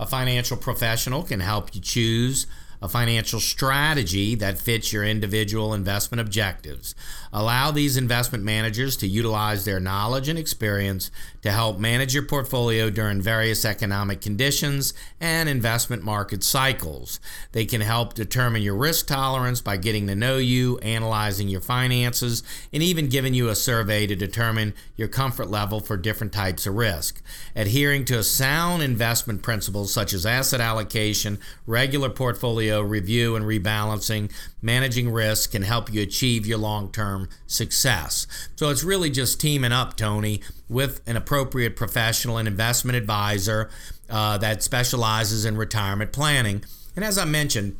A 0.00 0.06
financial 0.06 0.56
professional 0.56 1.22
can 1.22 1.40
help 1.40 1.74
you 1.74 1.80
choose 1.80 2.46
a 2.80 2.88
financial 2.88 3.40
strategy 3.40 4.34
that 4.36 4.58
fits 4.58 4.92
your 4.92 5.04
individual 5.04 5.74
investment 5.74 6.20
objectives. 6.20 6.94
Allow 7.32 7.70
these 7.70 7.96
investment 7.96 8.44
managers 8.44 8.96
to 8.98 9.06
utilize 9.06 9.64
their 9.64 9.80
knowledge 9.80 10.28
and 10.28 10.38
experience 10.38 11.10
to 11.42 11.50
help 11.50 11.78
manage 11.78 12.14
your 12.14 12.24
portfolio 12.24 12.90
during 12.90 13.20
various 13.20 13.64
economic 13.64 14.20
conditions 14.20 14.94
and 15.20 15.48
investment 15.48 16.02
market 16.02 16.42
cycles. 16.42 17.20
They 17.52 17.64
can 17.64 17.80
help 17.80 18.14
determine 18.14 18.62
your 18.62 18.76
risk 18.76 19.06
tolerance 19.06 19.60
by 19.60 19.76
getting 19.76 20.06
to 20.06 20.14
know 20.14 20.38
you, 20.38 20.78
analyzing 20.78 21.48
your 21.48 21.60
finances, 21.60 22.42
and 22.72 22.82
even 22.82 23.08
giving 23.08 23.34
you 23.34 23.48
a 23.48 23.54
survey 23.54 24.06
to 24.06 24.16
determine 24.16 24.74
your 24.96 25.08
comfort 25.08 25.50
level 25.50 25.80
for 25.80 25.96
different 25.96 26.32
types 26.32 26.66
of 26.66 26.74
risk. 26.74 27.22
Adhering 27.54 28.04
to 28.06 28.18
a 28.18 28.22
sound 28.22 28.82
investment 28.82 29.42
principles 29.42 29.92
such 29.92 30.12
as 30.12 30.26
asset 30.26 30.60
allocation, 30.60 31.38
regular 31.66 32.10
portfolio 32.10 32.67
review 32.76 33.36
and 33.36 33.44
rebalancing, 33.44 34.30
managing 34.62 35.10
risk 35.10 35.52
can 35.52 35.62
help 35.62 35.92
you 35.92 36.02
achieve 36.02 36.46
your 36.46 36.58
long 36.58 36.90
term 36.92 37.28
success. 37.46 38.26
So 38.56 38.68
it's 38.68 38.84
really 38.84 39.10
just 39.10 39.40
teaming 39.40 39.72
up, 39.72 39.96
Tony, 39.96 40.42
with 40.68 41.00
an 41.06 41.16
appropriate 41.16 41.76
professional 41.76 42.36
and 42.36 42.46
investment 42.46 42.96
advisor 42.96 43.70
uh, 44.10 44.38
that 44.38 44.62
specializes 44.62 45.44
in 45.44 45.56
retirement 45.56 46.12
planning. 46.12 46.64
And 46.94 47.04
as 47.04 47.18
I 47.18 47.24
mentioned, 47.24 47.76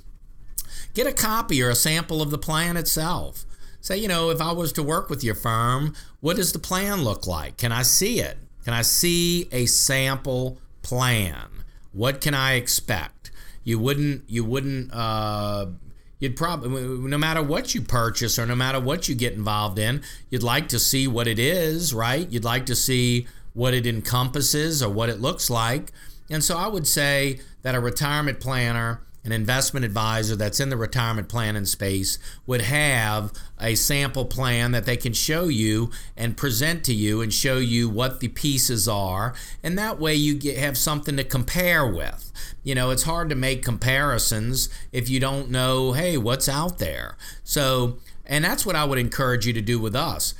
get 0.95 1.07
a 1.07 1.13
copy 1.13 1.63
or 1.63 1.71
a 1.71 1.75
sample 1.75 2.23
of 2.23 2.31
the 2.31 2.39
plan 2.39 2.77
itself. 2.77 3.45
Say, 3.81 3.99
you 3.99 4.09
know, 4.09 4.31
if 4.31 4.41
I 4.41 4.53
was 4.53 4.73
to 4.73 4.83
work 4.83 5.09
with 5.09 5.23
your 5.23 5.35
firm, 5.35 5.95
what 6.21 6.37
does 6.37 6.53
the 6.53 6.59
plan 6.59 7.03
look 7.03 7.27
like? 7.27 7.57
Can 7.57 7.73
I 7.73 7.83
see 7.83 8.21
it? 8.21 8.37
Can 8.65 8.75
I 8.75 8.83
see 8.83 9.49
a 9.53 9.67
sample 9.67 10.59
plan? 10.83 11.47
What 11.93 12.21
can 12.21 12.35
I 12.35 12.55
expect? 12.55 13.31
You 13.69 13.79
wouldn't 13.79 14.23
you 14.29 14.47
wouldn't 14.47 14.95
uh, 14.95 15.67
you'd 16.19 16.37
probably 16.37 16.71
no 17.07 17.19
matter 17.19 17.43
what 17.43 17.75
you 17.75 17.83
purchase 17.83 18.39
or 18.39 18.47
no 18.47 18.55
matter 18.55 18.81
what 18.81 19.11
you 19.11 19.15
get 19.15 19.35
involved 19.35 19.79
in 19.79 20.03
you'd 20.31 20.43
like 20.43 20.69
to 20.69 20.79
see 20.79 21.07
what 21.07 21.29
it 21.29 21.39
is 21.39 21.93
right? 21.93 22.27
You'd 22.31 22.45
like 22.45 22.65
to 22.65 22.75
see 22.75 23.27
what 23.53 23.75
it 23.75 23.87
encompasses 23.87 24.83
or 24.83 24.89
what 24.89 25.11
it 25.11 25.21
looks 25.21 25.51
like. 25.51 25.93
And 26.31 26.43
so 26.43 26.57
i 26.57 26.67
would 26.67 26.87
say 26.87 27.41
that 27.61 27.75
a 27.75 27.81
retirement 27.81 28.41
planner 28.41 29.03
an 29.29 29.33
investment 29.33 29.85
advisor 29.85 30.35
that's 30.35 30.59
in 30.59 30.71
the 30.71 30.77
retirement 30.77 31.29
planning 31.29 31.67
space 31.67 32.19
would 32.47 32.63
have 32.63 33.31
a 33.61 33.75
sample 33.75 34.25
plan 34.25 34.73
that 34.73 34.87
they 34.87 34.97
can 34.97 35.13
show 35.13 35.49
you 35.49 35.91
and 36.17 36.35
present 36.35 36.83
to 36.83 36.95
you 36.95 37.21
and 37.21 37.35
show 37.35 37.59
you 37.59 37.91
what 37.91 38.21
the 38.21 38.29
pieces 38.29 38.89
are. 38.89 39.35
And 39.63 39.77
that 39.77 39.99
way 39.99 40.15
you 40.15 40.35
get, 40.35 40.57
have 40.57 40.79
something 40.79 41.15
to 41.19 41.25
compare 41.25 41.87
with. 41.87 42.33
You 42.65 42.75
know 42.75 42.89
it's 42.89 43.03
hard 43.03 43.29
to 43.29 43.35
make 43.35 43.63
comparisons 43.63 44.71
if 44.93 45.11
you 45.11 45.21
don't 45.21 45.51
know 45.51 45.93
hey 45.93 46.17
what's 46.17 46.49
out 46.49 46.79
there? 46.79 47.19
So 47.45 47.99
and 48.25 48.45
that's 48.45 48.67
what 48.67 48.77
i 48.77 48.85
would 48.85 48.99
encourage 48.99 49.47
you 49.47 49.55
to 49.55 49.63
do 49.63 49.81
with 49.81 49.97
us 49.97 50.35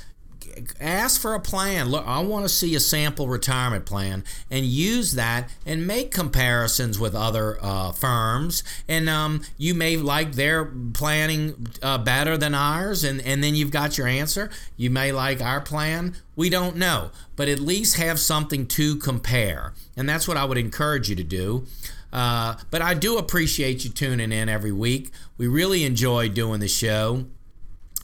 ask 0.79 1.19
for 1.19 1.33
a 1.33 1.39
plan. 1.39 1.89
Look, 1.89 2.05
I 2.07 2.19
want 2.19 2.45
to 2.45 2.49
see 2.49 2.75
a 2.75 2.79
sample 2.79 3.27
retirement 3.27 3.85
plan 3.85 4.23
and 4.49 4.65
use 4.65 5.13
that 5.13 5.49
and 5.65 5.85
make 5.85 6.11
comparisons 6.11 6.99
with 6.99 7.15
other 7.15 7.57
uh, 7.61 7.91
firms. 7.91 8.63
And 8.87 9.09
um, 9.09 9.43
you 9.57 9.73
may 9.73 9.97
like 9.97 10.33
their 10.33 10.65
planning 10.65 11.67
uh, 11.81 11.97
better 11.99 12.37
than 12.37 12.53
ours, 12.53 13.03
and, 13.03 13.21
and 13.21 13.43
then 13.43 13.55
you've 13.55 13.71
got 13.71 13.97
your 13.97 14.07
answer. 14.07 14.49
You 14.77 14.89
may 14.89 15.11
like 15.11 15.41
our 15.41 15.61
plan. 15.61 16.15
We 16.35 16.49
don't 16.49 16.77
know, 16.77 17.11
but 17.35 17.47
at 17.47 17.59
least 17.59 17.97
have 17.97 18.19
something 18.19 18.65
to 18.67 18.95
compare. 18.97 19.73
And 19.97 20.07
that's 20.07 20.27
what 20.27 20.37
I 20.37 20.45
would 20.45 20.57
encourage 20.57 21.09
you 21.09 21.15
to 21.15 21.23
do. 21.23 21.65
Uh, 22.11 22.55
but 22.71 22.81
I 22.81 22.93
do 22.93 23.17
appreciate 23.17 23.83
you 23.83 23.91
tuning 23.91 24.31
in 24.31 24.49
every 24.49 24.71
week. 24.71 25.11
We 25.37 25.47
really 25.47 25.83
enjoy 25.83 26.29
doing 26.29 26.59
the 26.59 26.67
show. 26.67 27.25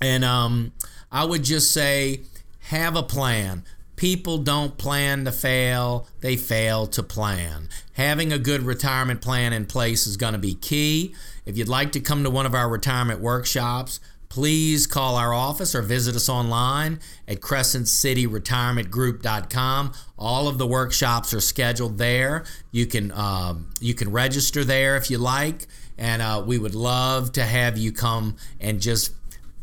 And 0.01 0.23
um, 0.23 0.73
I 1.11 1.23
would 1.23 1.43
just 1.43 1.73
say 1.73 2.21
have 2.69 2.95
a 2.95 3.03
plan. 3.03 3.63
People 3.95 4.39
don't 4.39 4.75
plan 4.77 5.25
to 5.25 5.31
fail, 5.31 6.07
they 6.21 6.35
fail 6.35 6.87
to 6.87 7.03
plan. 7.03 7.69
Having 7.93 8.33
a 8.33 8.39
good 8.39 8.63
retirement 8.63 9.21
plan 9.21 9.53
in 9.53 9.67
place 9.67 10.07
is 10.07 10.17
going 10.17 10.33
to 10.33 10.39
be 10.39 10.55
key. 10.55 11.13
If 11.45 11.57
you'd 11.57 11.69
like 11.69 11.91
to 11.93 11.99
come 11.99 12.23
to 12.23 12.29
one 12.29 12.45
of 12.45 12.53
our 12.55 12.67
retirement 12.67 13.21
workshops, 13.21 14.01
please 14.29 14.87
call 14.87 15.15
our 15.15 15.33
office 15.33 15.73
or 15.75 15.81
visit 15.81 16.15
us 16.15 16.27
online 16.27 16.99
at 17.27 17.39
crescentcityretirementgroup.com. 17.39 19.93
All 20.17 20.47
of 20.47 20.57
the 20.57 20.67
workshops 20.67 21.33
are 21.33 21.39
scheduled 21.39 21.99
there. 21.99 22.43
You 22.71 22.87
can 22.87 23.11
um, 23.13 23.69
you 23.79 23.93
can 23.93 24.11
register 24.11 24.65
there 24.65 24.97
if 24.97 25.11
you 25.11 25.19
like, 25.19 25.67
and 25.97 26.21
uh, 26.21 26.43
we 26.45 26.57
would 26.57 26.75
love 26.75 27.31
to 27.33 27.43
have 27.43 27.77
you 27.77 27.93
come 27.93 28.35
and 28.59 28.81
just 28.81 29.13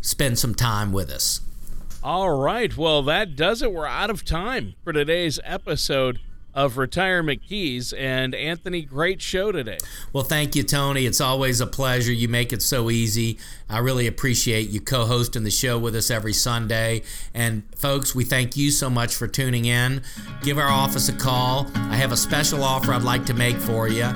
spend 0.01 0.39
some 0.39 0.55
time 0.55 0.93
with 0.93 1.11
us. 1.11 1.41
All 2.05 2.37
right. 2.37 2.77
Well, 2.77 3.03
that 3.03 3.37
does 3.37 3.63
it. 3.63 3.73
We're 3.73 3.87
out 3.87 4.11
of 4.11 4.25
time 4.25 4.75
for 4.83 4.93
today's 4.93 5.39
episode 5.45 6.19
of 6.53 6.77
Retirement 6.77 7.43
Keys. 7.49 7.93
And 7.93 8.35
Anthony, 8.35 8.83
great 8.83 9.23
show 9.23 9.53
today. 9.53 9.79
Well, 10.13 10.25
thank 10.25 10.57
you, 10.57 10.65
Tony. 10.65 11.07
It's 11.07 11.21
always 11.21 11.61
a 11.61 11.67
pleasure. 11.67 12.13
You 12.13 12.27
make 12.27 12.53
it 12.53 12.61
so 12.61 12.91
easy. 12.91 13.39
I 13.71 13.79
really 13.79 14.09
appreciate 14.09 14.69
you 14.69 14.81
co 14.81 15.07
hosting 15.07 15.45
the 15.45 15.51
show 15.51 15.79
with 15.79 15.95
us 15.95 16.11
every 16.11 16.33
Sunday. 16.33 17.03
And, 17.33 17.63
folks, 17.77 18.17
we 18.17 18.25
thank 18.25 18.57
you 18.57 18.73
so 18.73 18.91
much 18.91 19.15
for 19.15 19.29
tuning 19.29 19.67
in. 19.67 20.03
Give 20.43 20.59
our 20.59 20.69
office 20.69 21.09
a 21.09 21.13
call. 21.15 21.71
I 21.75 21.95
have 21.95 22.11
a 22.11 22.17
special 22.17 22.65
offer 22.65 22.93
I'd 22.93 23.03
like 23.03 23.27
to 23.27 23.35
make 23.35 23.57
for 23.57 23.89
you. 23.89 24.09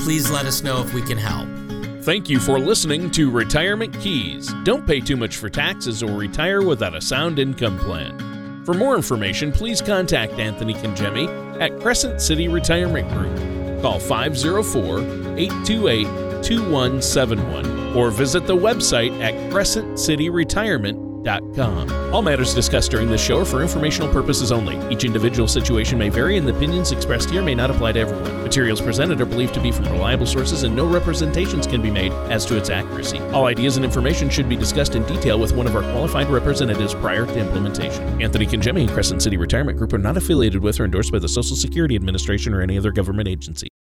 Please 0.00 0.30
let 0.30 0.46
us 0.46 0.64
know 0.64 0.80
if 0.80 0.92
we 0.92 1.02
can 1.02 1.16
help. 1.18 1.59
Thank 2.02 2.30
you 2.30 2.40
for 2.40 2.58
listening 2.58 3.10
to 3.10 3.30
Retirement 3.30 3.92
Keys. 4.00 4.50
Don't 4.64 4.86
pay 4.86 5.00
too 5.00 5.18
much 5.18 5.36
for 5.36 5.50
taxes 5.50 6.02
or 6.02 6.12
retire 6.12 6.62
without 6.62 6.96
a 6.96 7.00
sound 7.00 7.38
income 7.38 7.78
plan. 7.78 8.64
For 8.64 8.72
more 8.72 8.96
information, 8.96 9.52
please 9.52 9.82
contact 9.82 10.32
Anthony 10.34 10.72
Congemi 10.72 11.28
at 11.60 11.78
Crescent 11.78 12.22
City 12.22 12.48
Retirement 12.48 13.06
Group. 13.10 13.82
Call 13.82 13.98
504 13.98 15.00
828 15.38 16.04
2171 16.42 17.94
or 17.94 18.10
visit 18.10 18.46
the 18.46 18.56
website 18.56 19.12
at 19.20 19.34
crescentcityretirement.com 19.52 21.09
all 21.26 22.22
matters 22.22 22.54
discussed 22.54 22.90
during 22.90 23.08
this 23.08 23.22
show 23.22 23.40
are 23.40 23.44
for 23.44 23.62
informational 23.62 24.12
purposes 24.12 24.50
only. 24.52 24.78
Each 24.92 25.04
individual 25.04 25.46
situation 25.48 25.98
may 25.98 26.08
vary, 26.08 26.36
and 26.36 26.46
the 26.46 26.54
opinions 26.54 26.92
expressed 26.92 27.30
here 27.30 27.42
may 27.42 27.54
not 27.54 27.70
apply 27.70 27.92
to 27.92 28.00
everyone. 28.00 28.42
Materials 28.42 28.80
presented 28.80 29.20
are 29.20 29.26
believed 29.26 29.54
to 29.54 29.60
be 29.60 29.70
from 29.70 29.86
reliable 29.86 30.26
sources, 30.26 30.62
and 30.62 30.74
no 30.74 30.86
representations 30.86 31.66
can 31.66 31.80
be 31.80 31.90
made 31.90 32.12
as 32.30 32.44
to 32.46 32.56
its 32.56 32.70
accuracy. 32.70 33.18
All 33.32 33.46
ideas 33.46 33.76
and 33.76 33.84
information 33.84 34.28
should 34.28 34.48
be 34.48 34.56
discussed 34.56 34.94
in 34.94 35.04
detail 35.04 35.38
with 35.38 35.52
one 35.52 35.66
of 35.66 35.76
our 35.76 35.82
qualified 35.92 36.28
representatives 36.28 36.94
prior 36.94 37.26
to 37.26 37.38
implementation. 37.38 38.20
Anthony 38.20 38.46
Congemi 38.46 38.82
and 38.82 38.90
Crescent 38.90 39.22
City 39.22 39.36
Retirement 39.36 39.78
Group 39.78 39.92
are 39.92 39.98
not 39.98 40.16
affiliated 40.16 40.62
with 40.62 40.80
or 40.80 40.84
endorsed 40.84 41.12
by 41.12 41.18
the 41.18 41.28
Social 41.28 41.56
Security 41.56 41.96
Administration 41.96 42.54
or 42.54 42.60
any 42.60 42.76
other 42.76 42.92
government 42.92 43.28
agency. 43.28 43.70